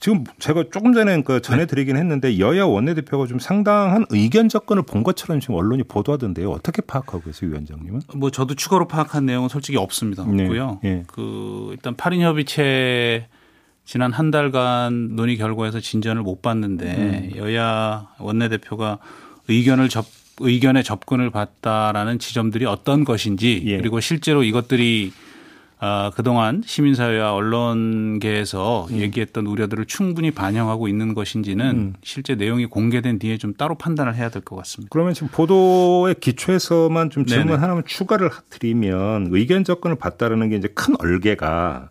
지금 0.00 0.24
제가 0.38 0.64
조금 0.72 0.92
전에 0.92 1.22
그 1.22 1.40
전해드리긴 1.40 1.96
했는데 1.96 2.38
여야 2.38 2.64
원내대표가 2.64 3.26
좀 3.26 3.38
상당한 3.38 4.06
의견 4.10 4.48
접근을 4.48 4.82
본 4.82 5.02
것처럼 5.02 5.40
지금 5.40 5.56
언론이 5.56 5.84
보도하던데요. 5.84 6.50
어떻게 6.50 6.82
파악하고 6.82 7.22
계세요, 7.22 7.50
위원장님은? 7.50 8.02
뭐 8.14 8.30
저도 8.30 8.54
추가로 8.54 8.86
파악한 8.86 9.26
내용은 9.26 9.48
솔직히 9.48 9.76
없습니다. 9.76 10.24
네, 10.24 10.44
없고요. 10.44 10.80
예. 10.84 11.02
그 11.08 11.70
일단 11.72 11.96
8인 11.96 12.20
협의체 12.20 13.26
지난 13.84 14.12
한 14.12 14.30
달간 14.30 15.16
논의 15.16 15.36
결과에서 15.36 15.80
진전을 15.80 16.22
못 16.22 16.42
봤는데 16.42 17.32
음. 17.34 17.36
여야 17.36 18.08
원내대표가 18.18 18.98
의견을 19.48 19.88
접 19.88 20.04
의견의 20.40 20.84
접근을 20.84 21.30
받다라는 21.30 22.20
지점들이 22.20 22.64
어떤 22.66 23.04
것인지 23.04 23.62
예. 23.66 23.78
그리고 23.78 23.98
실제로 23.98 24.44
이것들이 24.44 25.12
아, 25.80 26.10
그동안 26.16 26.62
시민사회와 26.64 27.32
언론계에서 27.34 28.88
얘기했던 28.90 29.46
우려들을 29.46 29.86
충분히 29.86 30.30
반영하고 30.32 30.88
있는 30.88 31.14
것인지는 31.14 31.66
음. 31.70 31.94
실제 32.02 32.34
내용이 32.34 32.66
공개된 32.66 33.18
뒤에 33.20 33.38
좀 33.38 33.54
따로 33.54 33.76
판단을 33.76 34.14
해야 34.16 34.28
될 34.28 34.42
것 34.42 34.56
같습니다. 34.56 34.88
그러면 34.90 35.14
지금 35.14 35.28
보도의 35.28 36.16
기초에서만 36.20 37.10
좀 37.10 37.26
질문 37.26 37.48
네네. 37.48 37.60
하나만 37.60 37.84
추가를 37.86 38.30
드리면 38.50 39.28
의견 39.30 39.62
접근을 39.64 39.96
받다라는 39.96 40.48
게 40.50 40.56
이제 40.56 40.68
큰 40.68 40.94
얼개가 40.98 41.90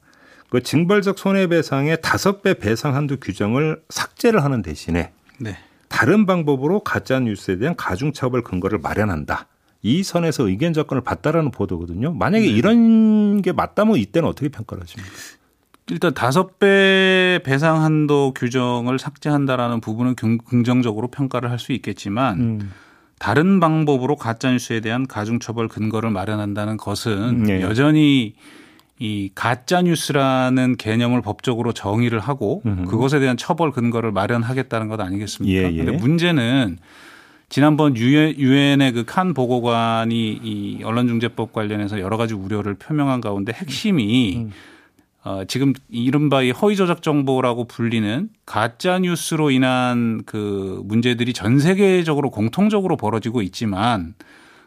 그 0.50 0.62
징벌적 0.64 1.20
손해배상의 1.20 2.00
다섯 2.02 2.42
배 2.42 2.54
배상 2.56 2.96
한도 2.96 3.18
규정을 3.18 3.82
삭제를 3.90 4.44
하는 4.44 4.62
대신에 4.62 5.12
네. 5.40 5.58
다른 5.90 6.26
방법으로 6.26 6.82
가짜 6.82 7.20
뉴스에 7.20 7.58
대한 7.58 7.76
가중처벌 7.76 8.44
근거를 8.44 8.80
마련한다. 8.80 9.48
이 9.84 10.04
선에서 10.04 10.48
의견 10.48 10.74
접근을 10.74 11.02
받다라는 11.02 11.52
보도거든요. 11.52 12.14
만약에 12.14 12.46
네. 12.46 12.52
이런 12.52 13.42
게 13.42 13.52
맞다면 13.52 13.98
이때는 13.98 14.28
어떻게 14.28 14.50
평가를 14.50 14.84
하십니까? 14.84 15.12
일단 15.90 16.14
다섯 16.14 16.60
배 16.60 17.40
배상 17.46 17.82
한도 17.84 18.34
규정을 18.36 19.00
삭제한다라는 19.00 19.80
부분은 19.80 20.16
긍- 20.16 20.38
긍정적으로 20.40 21.08
평가를 21.08 21.50
할 21.50 21.60
수 21.60 21.72
있겠지만 21.72 22.40
음. 22.40 22.72
다른 23.20 23.60
방법으로 23.60 24.16
가짜 24.16 24.52
뉴스에 24.52 24.80
대한 24.82 25.08
가중 25.08 25.40
처벌 25.40 25.68
근거를 25.68 26.12
마련한다는 26.12 26.78
것은 26.78 27.44
네. 27.44 27.62
여전히 27.62 28.36
이 29.00 29.30
가짜 29.34 29.82
뉴스라는 29.82 30.76
개념을 30.76 31.22
법적으로 31.22 31.72
정의를 31.72 32.20
하고 32.20 32.62
음흠. 32.66 32.86
그것에 32.90 33.20
대한 33.20 33.38
처벌 33.38 33.72
근거를 33.72 34.12
마련하겠다는 34.12 34.88
것 34.90 35.00
아니겠습니까? 35.00 35.58
예, 35.70 35.72
예. 35.72 35.78
근데 35.86 35.92
문제는 35.98 36.78
지난번 37.50 37.96
유엔의 37.96 38.92
그 38.92 39.04
칸 39.06 39.34
보고관이 39.34 40.40
이 40.44 40.84
언론중재법 40.84 41.54
관련해서 41.54 42.00
여러 42.00 42.18
가지 42.18 42.34
우려를 42.34 42.76
표명한 42.76 43.22
가운데 43.22 43.54
핵심이 43.54 44.38
음. 44.38 44.52
어, 45.24 45.44
지금 45.46 45.74
이른바 45.90 46.42
이 46.42 46.52
허위 46.52 46.76
조작 46.76 47.02
정보라고 47.02 47.66
불리는 47.66 48.30
가짜 48.46 49.00
뉴스로 49.00 49.52
인한 49.52 50.24
그 50.26 50.82
문제들이 50.86 51.34
전 51.34 51.60
세계적으로 51.60 52.30
공통적으로 52.32 52.96
벌어지고 52.98 53.42
있지만 53.42 54.14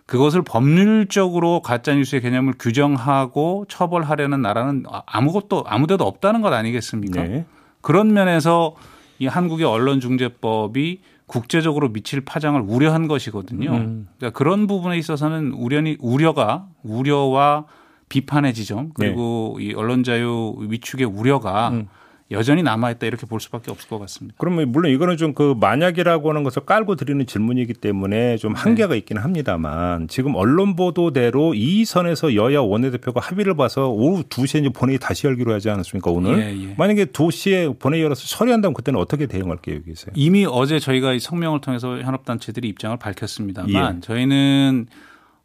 그것을 0.07 0.43
법률적으로 0.43 1.63
가짜 1.63 1.95
뉴스의 1.95 2.21
개념을 2.21 2.55
규정하고 2.59 3.67
처벌하려는 3.69 4.43
나라는 4.43 4.85
아무것도 5.07 5.65
아무데도 5.67 6.05
없다는 6.05 6.41
것 6.43 6.53
아니겠습니까? 6.53 7.23
네. 7.23 7.47
그런 7.81 8.13
면에서 8.13 8.75
이 9.19 9.27
한국의 9.27 9.67
언론중재법이 9.67 11.01
국제적으로 11.31 11.93
미칠 11.93 12.21
파장을 12.21 12.61
우려한 12.61 13.07
것이거든요. 13.07 13.71
음. 13.71 14.09
그러니까 14.19 14.37
그런 14.37 14.67
부분에 14.67 14.99
있어서는 14.99 15.53
우려니 15.53 15.97
우려가 16.01 16.67
우려와 16.83 17.67
비판의 18.09 18.53
지점 18.53 18.91
그리고 18.95 19.57
이 19.61 19.73
언론 19.73 20.03
자유 20.03 20.57
위축의 20.59 21.07
우려가 21.07 21.69
음. 21.69 21.87
여전히 22.31 22.63
남아있다 22.63 23.07
이렇게 23.07 23.27
볼 23.27 23.41
수밖에 23.41 23.71
없을 23.71 23.89
것 23.89 23.99
같습니다. 23.99 24.37
그러면 24.39 24.71
물론 24.71 24.93
이거는 24.93 25.17
좀 25.17 25.31
그 25.41 25.55
만약이라고 25.59 26.29
하는 26.29 26.43
것을 26.43 26.67
깔고 26.67 26.97
드리는 26.97 27.25
질문이기 27.25 27.75
때문에 27.75 28.37
좀 28.37 28.53
한계가 28.55 28.95
있기는 28.97 29.23
합니다만 29.23 30.07
지금 30.09 30.35
언론 30.35 30.77
보도대로 30.77 31.55
이 31.55 31.85
선에서 31.85 32.35
여야 32.35 32.61
원내대표가 32.61 33.21
합의를 33.21 33.55
봐서 33.55 33.89
오후 33.89 34.23
2시에 34.25 34.61
이제 34.61 34.69
본회의 34.69 34.99
다시 34.99 35.27
열기로 35.27 35.55
하지 35.55 35.71
않았습니까 35.71 36.11
오늘? 36.11 36.39
예, 36.39 36.69
예. 36.71 36.75
만약에 36.77 37.07
2시에 37.07 37.79
본회의 37.79 38.03
열어서 38.03 38.27
처리한다면 38.27 38.75
그때는 38.75 39.01
어떻게 39.01 39.27
대응할 39.27 39.59
계획이세요? 39.63 40.13
이미 40.15 40.47
어제 40.47 40.79
저희가 40.79 41.15
이 41.15 41.21
성명을 41.21 41.61
통해서 41.61 41.99
현업단체들이 41.99 42.69
입장을 42.69 42.97
밝혔습니다만 42.99 43.97
예. 43.97 44.01
저희는 44.01 44.87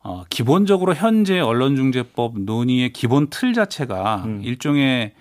어, 0.03 0.23
기본적으로 0.29 0.93
현재 0.93 1.39
언론중재법 1.39 2.39
논의의 2.41 2.91
기본 2.91 3.27
틀 3.29 3.53
자체가 3.53 4.23
음. 4.25 4.41
일종의 4.43 5.13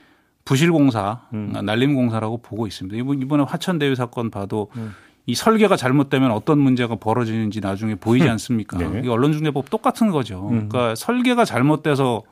부실공사, 0.44 1.20
음. 1.32 1.52
어, 1.56 1.62
날림공사라고 1.62 2.38
보고 2.38 2.66
있습니다. 2.66 2.96
이번- 2.98 3.20
이번에 3.22 3.44
화천 3.44 3.78
대유 3.78 3.94
사건 3.94 4.30
봐도 4.30 4.68
음. 4.76 4.92
이 5.26 5.34
설계가 5.34 5.76
잘못되면 5.76 6.30
어떤 6.32 6.58
문제가 6.58 6.96
벌어지는지 6.96 7.60
나중에 7.60 7.94
보이지 7.94 8.28
않습니까? 8.28 8.76
네. 8.78 9.02
이 9.04 9.08
언론중재법 9.08 9.70
똑같은 9.70 10.10
거죠. 10.10 10.48
음. 10.50 10.68
그러니까 10.68 10.94
설계가 10.94 11.44
잘못돼서 11.44 12.22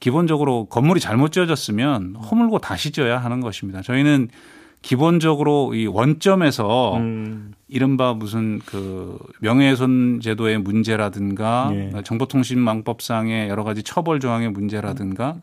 기본적으로 0.00 0.64
건물이 0.66 0.98
잘못 1.00 1.32
지어졌으면 1.32 2.16
허물고 2.16 2.58
다시 2.60 2.90
지어야 2.90 3.18
하는 3.18 3.40
것입니다. 3.40 3.82
저희는 3.82 4.28
기본적으로 4.80 5.74
이 5.74 5.86
원점에서 5.86 6.96
음. 6.96 7.52
이른바 7.68 8.14
무슨 8.14 8.60
그 8.64 9.18
명예훼손 9.40 10.20
제도의 10.22 10.56
문제라든가 10.56 11.70
예. 11.74 11.92
정보통신망법상의 12.02 13.50
여러 13.50 13.62
가지 13.62 13.82
처벌 13.82 14.20
조항의 14.20 14.50
문제라든가 14.52 15.36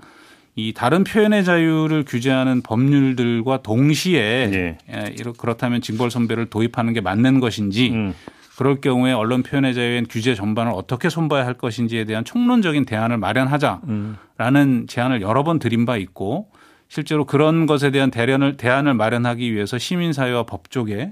이 0.57 0.73
다른 0.73 1.03
표현의 1.03 1.45
자유를 1.45 2.03
규제하는 2.03 2.63
법률들과 2.63 3.61
동시에 3.61 4.19
예. 4.19 4.77
예, 4.89 5.15
그렇다면 5.37 5.81
징벌 5.81 6.09
선배를 6.09 6.47
도입하는 6.47 6.93
게 6.93 6.99
맞는 6.99 7.39
것인지 7.39 7.91
음. 7.91 8.15
그럴 8.57 8.81
경우에 8.81 9.13
언론 9.13 9.43
표현의 9.43 9.75
자유의 9.75 10.05
규제 10.09 10.33
전반을 10.33 10.71
어떻게 10.73 11.09
손봐야 11.09 11.45
할 11.45 11.53
것인지에 11.53 12.05
대한 12.05 12.25
총론적인 12.25 12.85
대안을 12.85 13.19
마련하자라는 13.19 13.77
음. 13.87 14.85
제안을 14.87 15.21
여러 15.21 15.43
번 15.43 15.59
드린 15.59 15.85
바 15.85 15.95
있고 15.95 16.49
실제로 16.87 17.25
그런 17.25 17.67
것에 17.67 17.91
대한 17.91 18.09
대련을 18.09 18.57
대안을 18.57 18.95
마련하기 18.95 19.53
위해서 19.53 19.77
시민사회와 19.77 20.47
법조계 20.47 21.11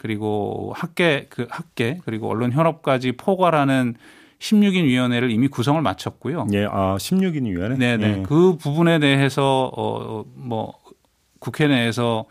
그리고 0.00 0.72
학계 0.74 1.26
그 1.28 1.46
학계 1.48 2.00
그리고 2.04 2.28
언론 2.28 2.50
현업까지 2.50 3.12
포괄하는 3.12 3.94
16인 4.42 4.84
위원회를 4.84 5.30
이미 5.30 5.46
구성을 5.46 5.80
마쳤고요. 5.80 6.48
예, 6.52 6.64
아 6.64 6.96
16인 6.96 7.46
위원회. 7.46 7.76
네 7.76 7.96
네. 7.96 8.18
예. 8.18 8.22
그 8.24 8.56
부분에 8.56 8.98
대해서 8.98 9.70
어뭐 9.74 10.74
국회 11.38 11.68
내에서 11.68 12.24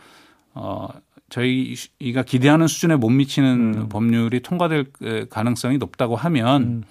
어 0.53 0.89
저희가 1.29 2.23
기대하는 2.23 2.67
수준에 2.67 2.97
못 2.97 3.09
미치는 3.09 3.73
음. 3.75 3.89
법률이 3.89 4.41
통과될 4.41 4.85
에, 5.03 5.25
가능성이 5.29 5.77
높다고 5.77 6.17
하면 6.17 6.83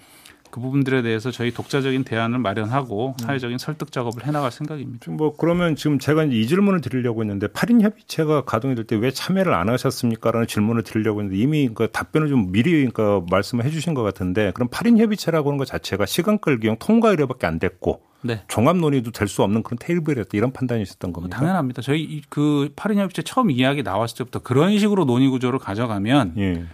그 0.51 0.59
부분들에 0.59 1.01
대해서 1.01 1.31
저희 1.31 1.51
독자적인 1.51 2.03
대안을 2.03 2.37
마련하고 2.39 3.15
음. 3.19 3.23
사회적인 3.23 3.57
설득 3.57 3.91
작업을 3.91 4.25
해나갈 4.25 4.51
생각입니다. 4.51 5.09
뭐 5.11 5.33
그러면 5.35 5.75
지금 5.75 5.97
제가 5.97 6.25
이 6.25 6.45
질문을 6.47 6.81
드리려고 6.81 7.21
했는데 7.21 7.47
8인 7.47 7.81
협의체가 7.81 8.41
가동이 8.45 8.75
될 8.75 8.85
때 8.85 8.95
왜 8.97 9.09
참여를 9.11 9.53
안 9.53 9.69
하셨습니까라는 9.69 10.47
질문을 10.47 10.83
드리려고 10.83 11.21
했는데 11.21 11.41
이미 11.41 11.69
그 11.73 11.87
답변을 11.91 12.27
좀 12.29 12.51
미리 12.51 12.87
그 12.89 13.23
말씀을 13.31 13.63
해주신 13.65 13.93
것 13.93 14.03
같은데 14.03 14.51
그럼 14.53 14.67
8인 14.69 14.97
협의체라고 14.97 15.49
하는 15.49 15.57
것 15.57 15.65
자체가 15.65 16.05
시간 16.05 16.37
끌기용 16.39 16.75
통과 16.79 17.09
의뢰밖에 17.11 17.47
안 17.47 17.57
됐고 17.59 18.01
네. 18.23 18.43
종합 18.47 18.77
논의도 18.77 19.11
될 19.11 19.27
수 19.27 19.41
없는 19.43 19.63
그런 19.63 19.77
테이블이었다 19.79 20.29
이런 20.33 20.51
판단이셨던 20.51 21.13
겁니까? 21.13 21.37
당연합니다. 21.37 21.81
저희 21.81 22.01
이- 22.03 22.21
그 22.29 22.69
8인 22.75 22.97
협의체 22.97 23.21
처음 23.23 23.49
이야기 23.49 23.81
나왔을 23.81 24.17
때부터 24.17 24.39
그런 24.39 24.77
식으로 24.77 25.05
논의 25.05 25.27
구조를 25.29 25.57
가져가면 25.57 26.33
예. 26.37 26.65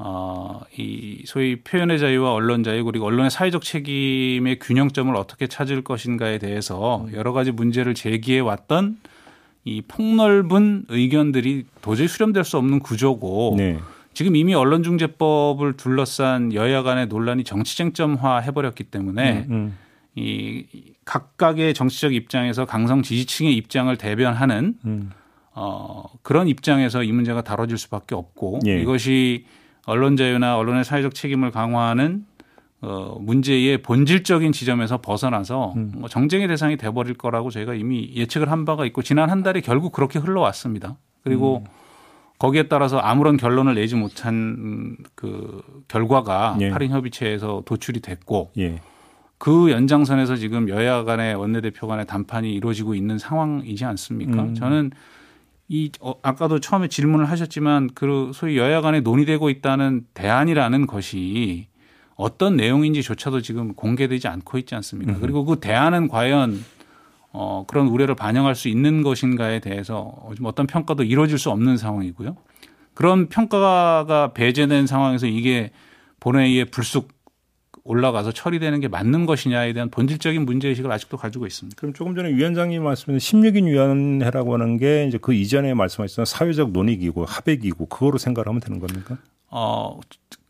어, 0.00 0.60
이 0.76 1.24
소위 1.26 1.56
표현의 1.56 1.98
자유와 1.98 2.32
언론 2.32 2.62
자유 2.62 2.84
그리고 2.84 3.06
언론의 3.06 3.32
사회적 3.32 3.62
책임의 3.62 4.60
균형점을 4.60 5.14
어떻게 5.16 5.48
찾을 5.48 5.82
것인가에 5.82 6.38
대해서 6.38 7.08
여러 7.12 7.32
가지 7.32 7.50
문제를 7.50 7.94
제기해 7.94 8.38
왔던 8.38 8.98
이 9.64 9.82
폭넓은 9.82 10.84
의견들이 10.88 11.66
도저히 11.82 12.06
수렴될 12.06 12.44
수 12.44 12.58
없는 12.58 12.78
구조고 12.78 13.56
네. 13.58 13.78
지금 14.14 14.36
이미 14.36 14.54
언론중재법을 14.54 15.76
둘러싼 15.76 16.54
여야 16.54 16.82
간의 16.84 17.08
논란이 17.08 17.42
정치쟁점화 17.42 18.38
해버렸기 18.38 18.84
때문에 18.84 19.46
음. 19.50 19.76
이 20.14 20.64
각각의 21.04 21.74
정치적 21.74 22.14
입장에서 22.14 22.66
강성 22.66 23.02
지지층의 23.02 23.56
입장을 23.56 23.94
대변하는 23.96 24.74
음. 24.84 25.10
어, 25.54 26.04
그런 26.22 26.46
입장에서 26.46 27.02
이 27.02 27.10
문제가 27.10 27.42
다뤄질 27.42 27.78
수밖에 27.78 28.14
없고 28.14 28.60
예. 28.66 28.80
이것이 28.80 29.44
언론 29.88 30.16
자유나 30.16 30.58
언론의 30.58 30.84
사회적 30.84 31.14
책임을 31.14 31.50
강화하는 31.50 32.26
어, 32.82 33.16
문제의 33.20 33.78
본질적인 33.78 34.52
지점에서 34.52 35.00
벗어나서 35.00 35.72
음. 35.76 35.92
뭐 35.96 36.08
정쟁의 36.10 36.46
대상이 36.46 36.76
돼버릴 36.76 37.14
거라고 37.14 37.50
저희가 37.50 37.74
이미 37.74 38.12
예측을 38.14 38.50
한 38.50 38.66
바가 38.66 38.84
있고 38.86 39.02
지난 39.02 39.30
한 39.30 39.42
달이 39.42 39.62
결국 39.62 39.92
그렇게 39.92 40.18
흘러왔습니다. 40.18 40.98
그리고 41.24 41.64
음. 41.66 41.70
거기에 42.38 42.64
따라서 42.68 42.98
아무런 42.98 43.38
결론을 43.38 43.74
내지 43.74 43.96
못한 43.96 44.34
음, 44.34 44.96
그 45.14 45.62
결과가 45.88 46.58
예. 46.60 46.70
8인 46.70 46.90
협의체에서 46.90 47.62
도출이 47.64 48.00
됐고 48.00 48.50
예. 48.58 48.80
그 49.38 49.70
연장선에서 49.70 50.36
지금 50.36 50.68
여야 50.68 51.04
간의 51.04 51.34
원내대표 51.34 51.86
간의 51.86 52.06
담판이 52.06 52.52
이루어지고 52.52 52.94
있는 52.94 53.16
상황이지 53.16 53.86
않습니까? 53.86 54.42
음. 54.42 54.54
저는 54.54 54.90
이 55.68 55.90
어, 56.00 56.14
아까도 56.22 56.60
처음에 56.60 56.88
질문을 56.88 57.26
하셨지만 57.26 57.90
그 57.94 58.30
소위 58.34 58.56
여야 58.56 58.80
간에 58.80 59.00
논의되고 59.00 59.50
있다는 59.50 60.06
대안이라는 60.14 60.86
것이 60.86 61.68
어떤 62.16 62.56
내용인지조차도 62.56 63.42
지금 63.42 63.74
공개되지 63.74 64.28
않고 64.28 64.58
있지 64.58 64.74
않습니까? 64.74 65.12
음. 65.12 65.18
그리고 65.20 65.44
그 65.44 65.60
대안은 65.60 66.08
과연 66.08 66.64
어, 67.32 67.64
그런 67.68 67.86
우려를 67.88 68.14
반영할 68.14 68.54
수 68.54 68.68
있는 68.68 69.02
것인가에 69.02 69.60
대해서 69.60 70.16
좀 70.36 70.46
어떤 70.46 70.66
평가도 70.66 71.04
이루어질 71.04 71.38
수 71.38 71.50
없는 71.50 71.76
상황이고요. 71.76 72.36
그런 72.94 73.28
평가가 73.28 74.32
배제된 74.32 74.86
상황에서 74.86 75.26
이게 75.26 75.70
본회의에 76.18 76.64
불쑥 76.64 77.08
올라가서 77.88 78.32
처리되는 78.32 78.80
게 78.80 78.88
맞는 78.88 79.24
것이냐에 79.24 79.72
대한 79.72 79.88
본질적인 79.88 80.44
문제의식을 80.44 80.92
아직도 80.92 81.16
가지고 81.16 81.46
있습니다. 81.46 81.74
그럼 81.78 81.94
조금 81.94 82.14
전에 82.14 82.28
위원장님 82.28 82.84
말씀하신 82.84 83.40
16인 83.40 83.64
위원회라고 83.64 84.52
하는 84.54 84.76
게 84.76 85.06
이제 85.06 85.18
그 85.20 85.32
이전에 85.32 85.72
말씀하셨던 85.72 86.26
사회적 86.26 86.72
논의기구, 86.72 87.24
합의기구 87.26 87.86
그거로 87.86 88.18
생각을 88.18 88.46
하면 88.48 88.60
되는 88.60 88.78
겁니까? 88.78 89.16
어, 89.50 89.98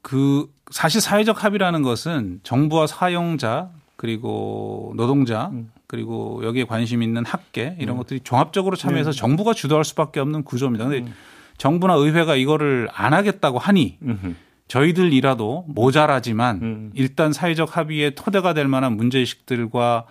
그 0.02 0.50
사실 0.72 1.00
사회적 1.00 1.44
합의라는 1.44 1.82
것은 1.82 2.40
정부와 2.42 2.88
사용자 2.88 3.70
그리고 3.94 4.92
노동자 4.96 5.52
그리고 5.86 6.42
여기에 6.44 6.64
관심 6.64 7.04
있는 7.04 7.24
학계 7.24 7.76
이런 7.78 7.96
것들이 7.96 8.20
종합적으로 8.20 8.74
참여해서 8.74 9.12
정부가 9.12 9.54
주도할 9.54 9.84
수밖에 9.84 10.18
없는 10.18 10.42
구조입니다. 10.42 10.88
근데 10.88 11.10
정부나 11.56 11.94
의회가 11.94 12.34
이거를 12.34 12.88
안 12.92 13.14
하겠다고 13.14 13.58
하니 13.58 13.98
음흠. 14.02 14.34
저희들이라도 14.68 15.64
모자라지만 15.68 16.58
음. 16.62 16.90
일단 16.94 17.32
사회적 17.32 17.76
합의의 17.76 18.14
토대가 18.14 18.52
될 18.54 18.68
만한 18.68 18.96
문제의식들과 18.96 20.04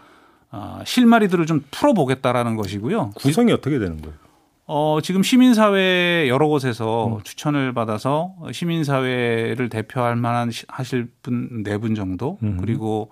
아, 0.49 0.81
실마리들을 0.85 1.45
좀 1.45 1.63
풀어보겠다라는 1.71 2.55
것이고요. 2.55 3.11
구성이 3.15 3.51
어떻게 3.51 3.79
되는 3.79 4.01
거예요? 4.01 4.15
어, 4.65 4.99
지금 5.01 5.23
시민사회 5.23 6.27
여러 6.27 6.47
곳에서 6.47 7.19
추천을 7.23 7.73
받아서 7.73 8.35
시민사회를 8.51 9.69
대표할 9.69 10.15
만한 10.15 10.51
시- 10.51 10.65
하실 10.67 11.09
분 11.21 11.63
네 11.63 11.77
분 11.77 11.95
정도 11.95 12.37
음. 12.43 12.57
그리고 12.59 13.09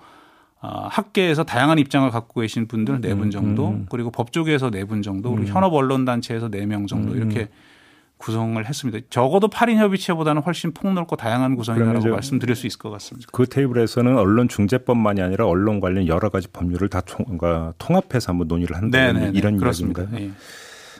아, 0.62 0.88
학계에서 0.90 1.44
다양한 1.44 1.78
입장을 1.80 2.10
갖고 2.10 2.42
계신 2.42 2.68
분들 2.68 3.00
네 3.02 3.14
분 3.16 3.30
정도 3.32 3.70
음. 3.70 3.86
그리고 3.90 4.12
법조계에서 4.12 4.72
네 4.72 4.84
분 4.86 5.02
정도 5.02 5.32
그리고 5.32 5.48
현업 5.50 5.74
언론단체에서 5.74 6.50
네 6.50 6.66
명 6.66 6.88
정도 6.88 7.12
음. 7.14 7.18
이렇게 7.18 7.50
구성을 8.18 8.66
했습니다. 8.66 9.06
적어도 9.10 9.48
8인 9.50 9.76
협의체보다는 9.76 10.42
훨씬 10.42 10.74
폭넓고 10.74 11.16
다양한 11.16 11.56
구성이라고 11.56 12.10
말씀드릴 12.10 12.56
수 12.56 12.66
있을 12.68 12.80
것 12.80 12.90
같습니다. 12.92 13.28
그 13.32 13.46
테이블에서는 13.46 14.18
언론 14.18 14.48
중재법만이 14.48 15.22
아니라 15.22 15.46
언론 15.46 15.80
관련 15.80 16.08
여러 16.08 16.30
가지 16.30 16.48
법률을 16.48 16.88
다 16.90 17.02
통, 17.02 17.26
그러니까 17.26 17.74
통합해서 17.78 18.32
한번 18.32 18.48
논의를 18.48 18.76
한다 18.76 19.12
네, 19.12 19.14
네, 19.14 19.32
이런 19.34 19.58
그렇습니다. 19.58 20.04
이야기인가요? 20.04 20.30
예. 20.30 20.34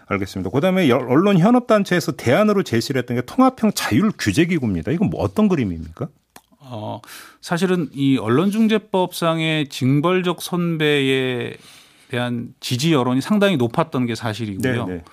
알겠습니다. 0.08 0.52
그다음에 0.52 0.88
여- 0.90 0.98
언론 0.98 1.40
현업 1.40 1.66
단체에서 1.68 2.12
대안으로 2.12 2.62
제시를 2.64 3.00
했던 3.00 3.16
게 3.18 3.22
통합형 3.22 3.72
자율 3.74 4.12
규제 4.20 4.46
기구입니다. 4.46 4.92
이건 4.92 5.10
뭐 5.10 5.22
어떤 5.24 5.48
그림입니까? 5.48 6.10
어, 6.60 7.00
사실은 7.42 7.90
이 7.94 8.18
언론중재법상의 8.18 9.70
징벌적 9.70 10.42
손배에 10.42 11.56
대한 12.10 12.50
지지 12.60 12.94
여론이 12.94 13.22
상당히 13.22 13.58
높았던 13.58 14.06
게 14.06 14.14
사실이고요. 14.16 14.86
네. 14.86 15.04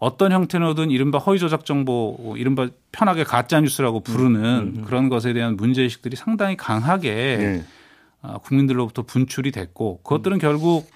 어떤 0.00 0.32
형태로든 0.32 0.90
이른바 0.90 1.18
허위 1.18 1.38
조작 1.38 1.64
정보, 1.64 2.34
이른바 2.36 2.68
편하게 2.90 3.22
가짜 3.22 3.60
뉴스라고 3.60 4.00
부르는 4.00 4.82
그런 4.86 5.08
것에 5.10 5.32
대한 5.34 5.56
문제 5.56 5.82
의식들이 5.82 6.16
상당히 6.16 6.56
강하게 6.56 7.36
네. 7.38 7.64
아, 8.22 8.38
국민들로부터 8.38 9.02
분출이 9.02 9.52
됐고 9.52 10.00
그것들은 10.02 10.38
결국 10.38 10.90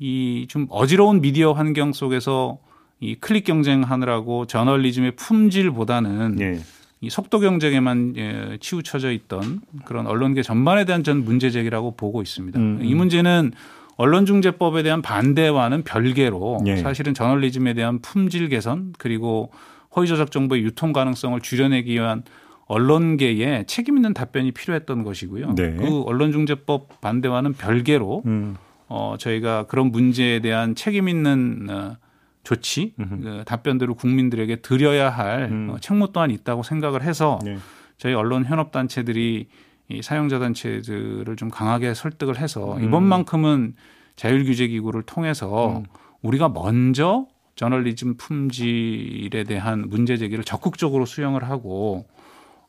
이 0.00 0.46
좀 0.48 0.66
어지러운 0.70 1.20
미디어 1.20 1.52
환경 1.52 1.92
속에서 1.92 2.58
이 3.00 3.16
클릭 3.16 3.44
경쟁하느라고 3.44 4.46
저널리즘의 4.46 5.16
품질보다는 5.16 6.36
네. 6.36 6.60
이 7.00 7.10
속도 7.10 7.38
경쟁에만 7.38 8.14
예, 8.16 8.58
치우쳐져 8.60 9.12
있던 9.12 9.60
그런 9.84 10.06
언론계 10.06 10.42
전반에 10.42 10.84
대한 10.84 11.04
전 11.04 11.24
문제 11.24 11.50
제기라고 11.50 11.96
보고 11.96 12.22
있습니다. 12.22 12.58
음, 12.58 12.80
이 12.82 12.94
문제는 12.94 13.52
언론중재법에 13.98 14.84
대한 14.84 15.02
반대와는 15.02 15.82
별개로 15.82 16.60
예. 16.66 16.76
사실은 16.76 17.14
저널리즘에 17.14 17.74
대한 17.74 17.98
품질 17.98 18.48
개선 18.48 18.94
그리고 18.96 19.50
허위 19.94 20.06
조작 20.06 20.30
정보의 20.30 20.62
유통 20.62 20.92
가능성을 20.92 21.38
줄여내기 21.40 21.92
위한 21.92 22.22
언론계의 22.66 23.66
책임 23.66 23.96
있는 23.96 24.14
답변이 24.14 24.52
필요했던 24.52 25.02
것이고요. 25.02 25.54
네. 25.56 25.74
그 25.74 26.02
언론중재법 26.02 27.00
반대와는 27.00 27.54
별개로 27.54 28.22
음. 28.26 28.56
어, 28.86 29.16
저희가 29.18 29.66
그런 29.66 29.90
문제에 29.90 30.40
대한 30.40 30.74
책임 30.74 31.08
있는 31.08 31.66
어, 31.68 31.96
조치, 32.44 32.94
그 32.96 33.42
답변들을 33.44 33.94
국민들에게 33.94 34.56
드려야 34.56 35.10
할 35.10 35.48
음. 35.50 35.70
어, 35.70 35.78
책무 35.80 36.12
또한 36.12 36.30
있다고 36.30 36.62
생각을 36.62 37.02
해서 37.02 37.38
네. 37.44 37.58
저희 37.96 38.14
언론 38.14 38.44
현업 38.44 38.70
단체들이 38.70 39.48
이 39.88 40.02
사용자 40.02 40.38
단체들을 40.38 41.36
좀 41.36 41.50
강하게 41.50 41.94
설득을 41.94 42.38
해서 42.38 42.76
음. 42.76 42.84
이번만큼은 42.84 43.74
자율 44.16 44.44
규제 44.44 44.66
기구를 44.68 45.02
통해서 45.02 45.78
음. 45.78 45.84
우리가 46.22 46.48
먼저 46.48 47.26
저널리즘 47.56 48.16
품질에 48.16 49.44
대한 49.44 49.88
문제 49.88 50.16
제기를 50.16 50.44
적극적으로 50.44 51.06
수용을 51.06 51.44
하고 51.44 52.06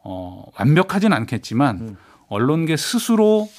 어, 0.04 0.46
완벽하진 0.58 1.14
않겠지만 1.14 1.80
음. 1.80 1.98
언론계 2.28 2.78
스스로 2.78 3.50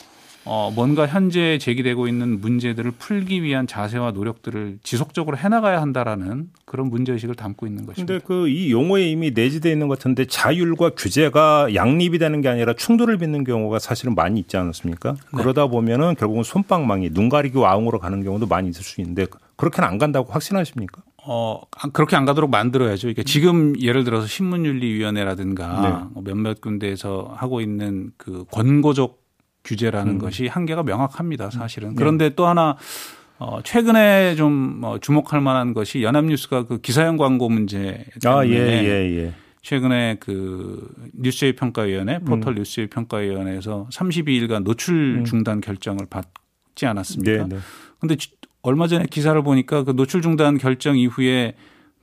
어, 0.46 0.72
뭔가 0.74 1.06
현재 1.06 1.58
제기되고 1.58 2.08
있는 2.08 2.40
문제들을 2.40 2.92
풀기 2.92 3.42
위한 3.42 3.66
자세와 3.66 4.12
노력들을 4.12 4.78
지속적으로 4.82 5.36
해나가야 5.36 5.80
한다라는 5.82 6.50
그런 6.64 6.88
문제의식을 6.88 7.34
담고 7.34 7.66
있는 7.66 7.84
것입니다. 7.86 8.12
근데 8.14 8.24
그 8.26 8.48
이 8.48 8.72
용어에 8.72 9.08
이미 9.10 9.30
내재되어 9.32 9.70
있는 9.70 9.86
것 9.88 9.98
같은데 9.98 10.24
자율과 10.26 10.90
규제가 10.96 11.74
양립이 11.74 12.18
되는 12.18 12.40
게 12.40 12.48
아니라 12.48 12.72
충돌을 12.74 13.18
빚는 13.18 13.44
경우가 13.44 13.78
사실은 13.78 14.14
많이 14.14 14.40
있지 14.40 14.56
않았습니까? 14.56 15.12
네. 15.12 15.18
그러다 15.36 15.66
보면은 15.66 16.14
결국은 16.16 16.42
손방망이, 16.42 17.10
눈 17.10 17.28
가리고 17.28 17.66
아웅으로 17.66 17.98
가는 17.98 18.22
경우도 18.24 18.46
많이 18.46 18.70
있을 18.70 18.82
수 18.82 19.00
있는데 19.02 19.26
그렇게는 19.56 19.86
안 19.88 19.98
간다고 19.98 20.32
확신하십니까? 20.32 21.02
어, 21.22 21.60
안- 21.76 21.92
그렇게 21.92 22.16
안 22.16 22.24
가도록 22.24 22.48
만들어야죠. 22.50 23.10
이게 23.10 23.22
지금 23.24 23.78
예를 23.78 24.04
들어서 24.04 24.26
신문윤리위원회라든가 24.26 25.80
네. 25.82 26.08
뭐 26.14 26.22
몇몇 26.24 26.60
군데에서 26.60 27.32
하고 27.36 27.60
있는 27.60 28.10
그 28.16 28.44
권고적 28.50 29.20
규제라는 29.64 30.14
음. 30.14 30.18
것이 30.18 30.46
한계가 30.46 30.82
명확합니다. 30.82 31.50
사실은. 31.50 31.94
그런데 31.94 32.30
또 32.34 32.46
하나 32.46 32.76
어, 33.38 33.60
최근에 33.64 34.34
좀 34.34 34.80
어, 34.84 34.98
주목할 34.98 35.40
만한 35.40 35.72
것이 35.72 36.02
연합뉴스가 36.02 36.64
그 36.64 36.78
기사형 36.78 37.16
광고 37.16 37.48
문제 37.48 38.04
아, 38.26 38.42
때문에 38.42 38.50
예, 38.50 38.84
예, 38.84 39.16
예. 39.24 39.34
최근에 39.62 40.16
그 40.20 40.86
뉴스웨이 41.14 41.54
평가위원회 41.56 42.16
음. 42.16 42.24
포털 42.24 42.54
뉴스웨이 42.54 42.88
평가위원회에서 42.88 43.88
32일간 43.92 44.62
노출 44.64 45.24
중단 45.26 45.60
결정을 45.60 46.06
받지 46.08 46.86
않았습니까? 46.86 47.46
네, 47.46 47.56
네. 48.02 48.16
지- 48.16 48.32
얼마 48.62 48.86
전에 48.86 49.06
기사를 49.10 49.40
보니까 49.42 49.84
그 49.84 49.96
노출 49.96 50.20
중단 50.20 50.58
결정 50.58 50.98
이후에 50.98 51.54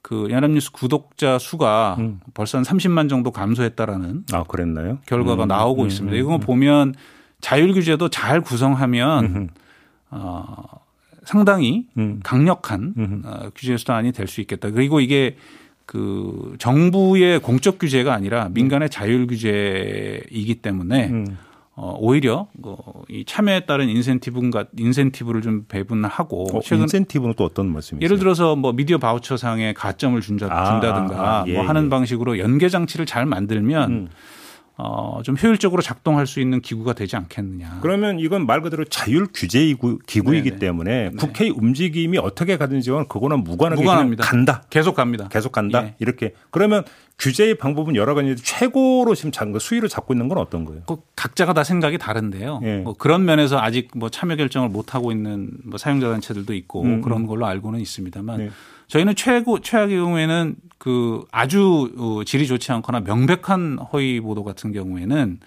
그 0.02 0.28
연합뉴스 0.32 0.72
구독자 0.72 1.38
수가 1.38 1.98
음. 2.00 2.20
벌써 2.34 2.58
한 2.58 2.64
30만 2.64 3.10
정도 3.10 3.32
감소했다라는 3.32 4.24
아, 4.32 4.44
그랬나요? 4.44 5.00
결과가 5.06 5.44
음, 5.44 5.48
나오고 5.50 5.84
음, 5.84 5.88
있습니다. 5.88 6.16
음, 6.16 6.20
이거 6.20 6.36
음. 6.36 6.40
보면 6.40 6.94
자율 7.42 7.74
규제도 7.74 8.10
잘 8.10 8.42
구성하면 8.42 9.26
음흠. 9.26 9.48
어, 10.12 10.64
상당히 11.24 11.88
음. 11.98 12.20
강력한 12.24 12.94
음흠. 12.98 13.22
어, 13.28 13.50
규제 13.56 13.78
수단이 13.78 14.12
될 14.12 14.28
수 14.28 14.42
있겠다. 14.42 14.72
그리고 14.72 15.00
이게 15.00 15.36
그 15.86 16.56
정부의 16.60 17.40
공적 17.40 17.80
규제가 17.80 18.14
아니라 18.14 18.50
민간의 18.50 18.90
자율 18.90 19.28
규제이기 19.28 20.56
때문에 20.62 21.08
음. 21.10 21.38
어, 21.80 21.96
오히려 22.00 22.48
어, 22.64 23.04
이 23.08 23.24
참여에 23.24 23.62
따른 23.62 23.88
인센티브가 23.88 24.66
인센티브를 24.78 25.42
좀 25.44 25.66
배분하고 25.68 26.58
어, 26.58 26.60
최근 26.62 26.84
인센티브는 26.84 27.36
또 27.38 27.44
어떤 27.46 27.72
말씀이세요? 27.72 28.04
예를 28.04 28.18
들어서 28.18 28.56
뭐 28.56 28.74
미디어 28.74 28.98
바우처상에 28.98 29.74
가점을 29.74 30.20
준다, 30.22 30.48
아, 30.50 30.66
준다든가 30.66 31.16
아, 31.16 31.42
아, 31.42 31.44
예, 31.48 31.54
뭐 31.54 31.68
하는 31.68 31.86
예. 31.86 31.90
방식으로 31.90 32.40
연계 32.40 32.68
장치를 32.68 33.06
잘 33.06 33.28
만들면 33.28 33.92
음. 33.92 34.08
어, 34.80 35.22
좀 35.24 35.36
효율적으로 35.42 35.82
작동할 35.82 36.28
수 36.28 36.40
있는 36.40 36.62
기구가 36.62 36.94
되지 36.94 37.16
않겠느냐. 37.16 37.80
그러면 37.82 38.20
이건 38.20 38.46
말 38.46 38.62
그대로 38.62 38.86
자율 38.86 39.26
규제 39.34 39.74
기구이기 40.06 40.50
네네. 40.52 40.60
때문에 40.60 41.10
국회의 41.18 41.50
움직임이 41.50 42.20
어떻게 42.20 42.58
가든지는 42.58 43.08
그거는 43.08 43.44
무관하게 43.44 43.82
무관합니다. 43.82 44.24
간다. 44.24 44.64
계속 44.70 44.96
갑니다. 44.96 45.28
계속 45.30 45.52
간다. 45.52 45.84
예. 45.84 45.96
이렇게 45.98 46.34
그러면 46.52 46.84
규제의 47.18 47.56
방법은 47.58 47.96
여러 47.96 48.14
가지인데 48.14 48.40
최고로 48.44 49.16
지금 49.16 49.32
잡- 49.32 49.48
수위를 49.60 49.90
잡고 49.90 50.14
있는 50.14 50.28
건 50.28 50.38
어떤 50.38 50.64
거예요? 50.66 50.84
그 50.86 50.98
각자가 51.16 51.54
다 51.54 51.64
생각이 51.64 51.98
다른데요. 51.98 52.60
예. 52.64 52.78
뭐 52.80 52.94
그런 52.94 53.26
면에서 53.26 53.60
아직 53.60 53.90
뭐 53.96 54.10
참여 54.10 54.36
결정을 54.36 54.70
못 54.70 54.94
하고 54.94 55.12
있는 55.12 55.50
뭐 55.66 55.80
사용자 55.80 56.08
단체들도 56.12 56.54
있고 56.54 56.84
음, 56.84 57.02
그런 57.02 57.26
걸로 57.26 57.48
알고는 57.48 57.80
있습니다만 57.80 58.38
네. 58.38 58.50
저희는 58.88 59.16
최고 59.16 59.60
최악의 59.60 59.98
경우에는 59.98 60.56
그 60.78 61.26
아주 61.32 61.92
어, 61.98 62.24
질이 62.26 62.48
좋지 62.48 62.72
않거나 62.72 63.02
명백한 63.02 63.80
허위 63.92 64.20
보도 64.20 64.44
같은 64.44 64.72
경우에는 64.72 65.40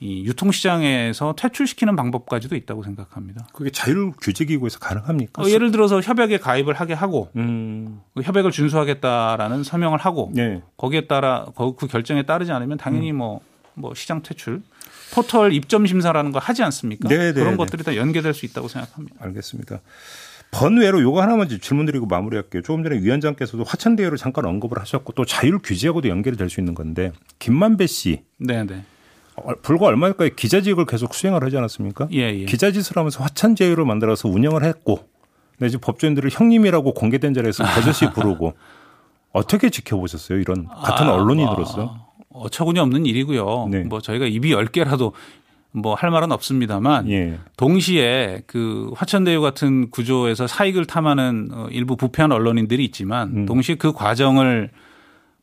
이 0.00 0.24
유통시장에서 0.26 1.34
퇴출시키는 1.36 1.96
방법까지도 1.96 2.54
있다고 2.54 2.84
생각합니다. 2.84 3.48
그게 3.52 3.70
자율 3.70 4.12
규제 4.20 4.44
기구에서 4.44 4.78
가능합니까? 4.78 5.42
어, 5.42 5.50
예를 5.50 5.72
들어서 5.72 6.00
협약에 6.00 6.38
가입을 6.38 6.74
하게 6.74 6.94
하고 6.94 7.30
음. 7.34 8.00
그 8.14 8.22
협약을 8.22 8.52
준수하겠다라는 8.52 9.64
서명을 9.64 9.98
하고 9.98 10.30
네. 10.34 10.62
거기에 10.76 11.08
따라 11.08 11.46
거- 11.56 11.74
그 11.74 11.88
결정에 11.88 12.22
따르지 12.22 12.52
않으면 12.52 12.78
당연히 12.78 13.10
뭐, 13.10 13.40
뭐 13.74 13.92
시장 13.94 14.22
퇴출, 14.22 14.62
포털 15.12 15.52
입점 15.52 15.84
심사라는 15.84 16.30
거 16.30 16.38
하지 16.38 16.62
않습니까? 16.62 17.08
네, 17.08 17.16
네, 17.18 17.32
그런 17.32 17.52
네. 17.52 17.56
것들이 17.56 17.82
다 17.82 17.96
연계될 17.96 18.34
수 18.34 18.46
있다고 18.46 18.68
생각합니다. 18.68 19.16
알겠습니다. 19.18 19.80
번외로 20.50 21.00
요거 21.02 21.20
하나만 21.20 21.48
좀 21.48 21.60
질문드리고 21.60 22.06
마무리할게요. 22.06 22.62
조금 22.62 22.82
전에 22.82 22.96
위원장께서도 23.00 23.64
화천대유를 23.64 24.16
잠깐 24.18 24.46
언급을 24.46 24.78
하셨고 24.80 25.12
또 25.12 25.24
자율 25.24 25.58
규제하고도 25.58 26.08
연결이 26.08 26.36
될 26.36 26.48
수 26.48 26.60
있는 26.60 26.74
건데 26.74 27.12
김만배 27.38 27.86
씨 27.86 28.22
네, 28.38 28.64
네. 28.64 28.82
어, 29.36 29.52
불과 29.62 29.86
얼마 29.86 30.08
전까지 30.08 30.34
기자직을 30.36 30.86
계속 30.86 31.14
수행을 31.14 31.44
하지 31.44 31.56
않았습니까? 31.58 32.08
예, 32.12 32.40
예. 32.40 32.44
기자짓을 32.46 32.96
하면서 32.96 33.22
화천제유를 33.22 33.84
만들어서 33.84 34.28
운영을 34.28 34.64
했고 34.64 35.06
근데 35.58 35.76
법조인들을 35.76 36.30
형님이라고 36.32 36.94
공개된 36.94 37.34
자리에서 37.34 37.64
버젓이 37.64 38.10
부르고 38.14 38.54
어떻게 39.32 39.68
지켜보셨어요? 39.68 40.38
이런 40.38 40.66
같은 40.66 41.06
아, 41.06 41.12
언론인으로서. 41.14 41.76
뭐, 42.30 42.42
어처구니 42.44 42.78
없는 42.78 43.04
일이고요. 43.04 43.68
네. 43.70 43.80
뭐 43.84 44.00
저희가 44.00 44.24
입이 44.26 44.52
열 44.52 44.66
개라도 44.66 45.12
뭐 45.82 45.94
할 45.94 46.10
말은 46.10 46.30
없습니다만 46.32 47.10
예. 47.10 47.38
동시에 47.56 48.42
그 48.46 48.90
화천대유 48.94 49.40
같은 49.40 49.90
구조에서 49.90 50.46
사익을 50.46 50.84
탐하는 50.86 51.48
어, 51.52 51.66
일부 51.70 51.96
부패한 51.96 52.30
언론인들이 52.30 52.84
있지만 52.84 53.28
음. 53.36 53.46
동시에 53.46 53.74
그 53.76 53.92
과정을 53.92 54.70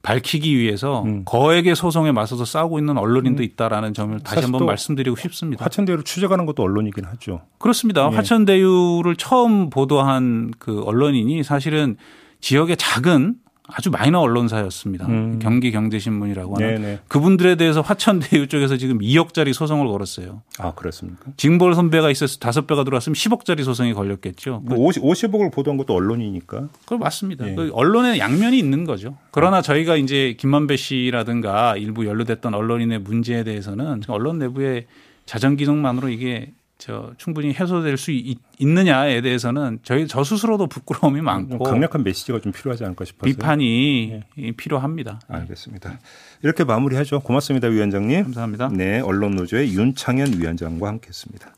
밝히기 0.02 0.56
위해서 0.58 1.02
음. 1.04 1.24
거액의 1.26 1.76
소송에 1.76 2.12
맞서서 2.12 2.46
싸우고 2.46 2.78
있는 2.78 2.98
언론인도 2.98 3.42
있다라는 3.42 3.96
점을 3.96 4.18
다시 4.20 4.44
한번 4.44 4.60
또 4.60 4.66
말씀드리고 4.66 5.16
싶습니다. 5.16 5.66
화천대유를 5.66 6.04
추적하는 6.04 6.46
것도 6.46 6.62
언론이긴 6.62 7.06
하죠. 7.06 7.42
그렇습니다. 7.58 8.08
예. 8.12 8.16
화천대유를 8.16 9.16
처음 9.16 9.72
보도한 9.72 10.52
그 10.60 10.84
언론인이 10.84 11.42
사실은 11.44 11.98
지역의 12.40 12.78
작은 12.78 13.36
아주 13.68 13.90
마이너 13.90 14.20
언론사였습니다. 14.20 15.08
음. 15.08 15.40
경기 15.40 15.72
경제신문이라고 15.72 16.56
하는 16.56 16.76
네네. 16.76 17.00
그분들에 17.08 17.56
대해서 17.56 17.82
화천대유 17.82 18.48
쪽에서 18.48 18.78
지금 18.78 19.00
2억짜리 19.00 19.54
소송을 19.54 19.88
걸었어요. 19.88 20.44
아 20.60 20.74
그렇습니까? 20.74 21.32
징벌 21.38 21.74
선배가 21.74 22.12
있어서 22.12 22.38
다섯 22.38 22.68
배가 22.68 22.84
들어왔으면 22.84 23.16
10억짜리 23.16 23.64
소송이 23.64 23.94
걸렸겠죠. 23.94 24.62
뭐 24.66 24.78
50, 24.78 25.04
50억을 25.04 25.52
보도한 25.52 25.78
것도 25.78 25.94
언론이니까. 25.94 26.68
그거 26.84 26.98
맞습니다. 26.98 27.50
예. 27.50 27.56
그 27.56 27.72
언론에 27.74 28.20
양면이 28.20 28.58
있는 28.58 28.86
거죠. 28.86 29.18
그러나 29.32 29.62
저희가 29.62 29.96
이제 29.96 30.36
김만배 30.38 30.76
씨라든가 30.78 31.76
일부 31.78 32.06
연루됐던 32.06 32.54
언론인의 32.54 33.00
문제에 33.00 33.44
대해서는 33.44 34.02
언론 34.08 34.40
내부의 34.40 34.86
자정 35.26 35.56
기능만으로 35.56 36.10
이게 36.10 36.52
저 36.78 37.14
충분히 37.18 37.54
해소될 37.54 37.98
수 37.98 38.12
있, 38.12 38.38
있느냐에 38.60 39.22
대해서는 39.22 39.80
저희 39.84 40.08
저 40.08 40.24
스스로도 40.24 40.68
부끄러움이 40.68 41.22
많고 41.22 41.64
강력한 41.64 42.04
메시지가 42.04 42.42
좀 42.42 42.52
필요하지 42.52 42.84
않을까 42.84 43.06
싶어서. 43.06 43.26
비판이 43.26 44.22
필요합니다. 44.58 45.22
알겠습니다. 45.28 46.00
이렇게 46.44 46.64
마무리하죠. 46.66 47.22
고맙습니다, 47.22 47.68
위원장님. 47.70 48.24
감사합니다. 48.24 48.70
네, 48.74 49.00
언론 49.00 49.36
노조의 49.36 49.74
윤창현 49.74 50.34
위원장과 50.40 50.88
함께했습니다. 50.88 51.54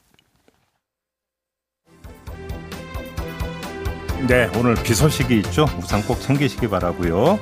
네, 4.27 4.49
오늘 4.57 4.75
비 4.83 4.93
소식이 4.93 5.37
있죠. 5.39 5.65
우산 5.79 6.01
꼭 6.03 6.19
챙기시기 6.21 6.67
바라고요. 6.69 7.39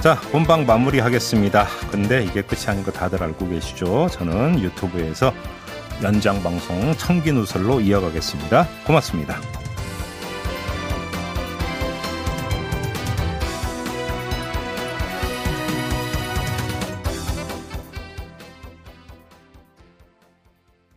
자, 0.00 0.20
본방 0.32 0.66
마무리하겠습니다. 0.66 1.66
근데 1.90 2.24
이게 2.24 2.42
끝이 2.42 2.62
아닌 2.66 2.82
거 2.82 2.90
다들 2.90 3.22
알고 3.22 3.48
계시죠? 3.48 4.08
저는 4.10 4.60
유튜브에서 4.60 5.32
연장 6.02 6.42
방송 6.42 6.94
청기 6.96 7.32
누설로 7.32 7.80
이어가겠습니다. 7.80 8.68
고맙습니다. 8.86 9.61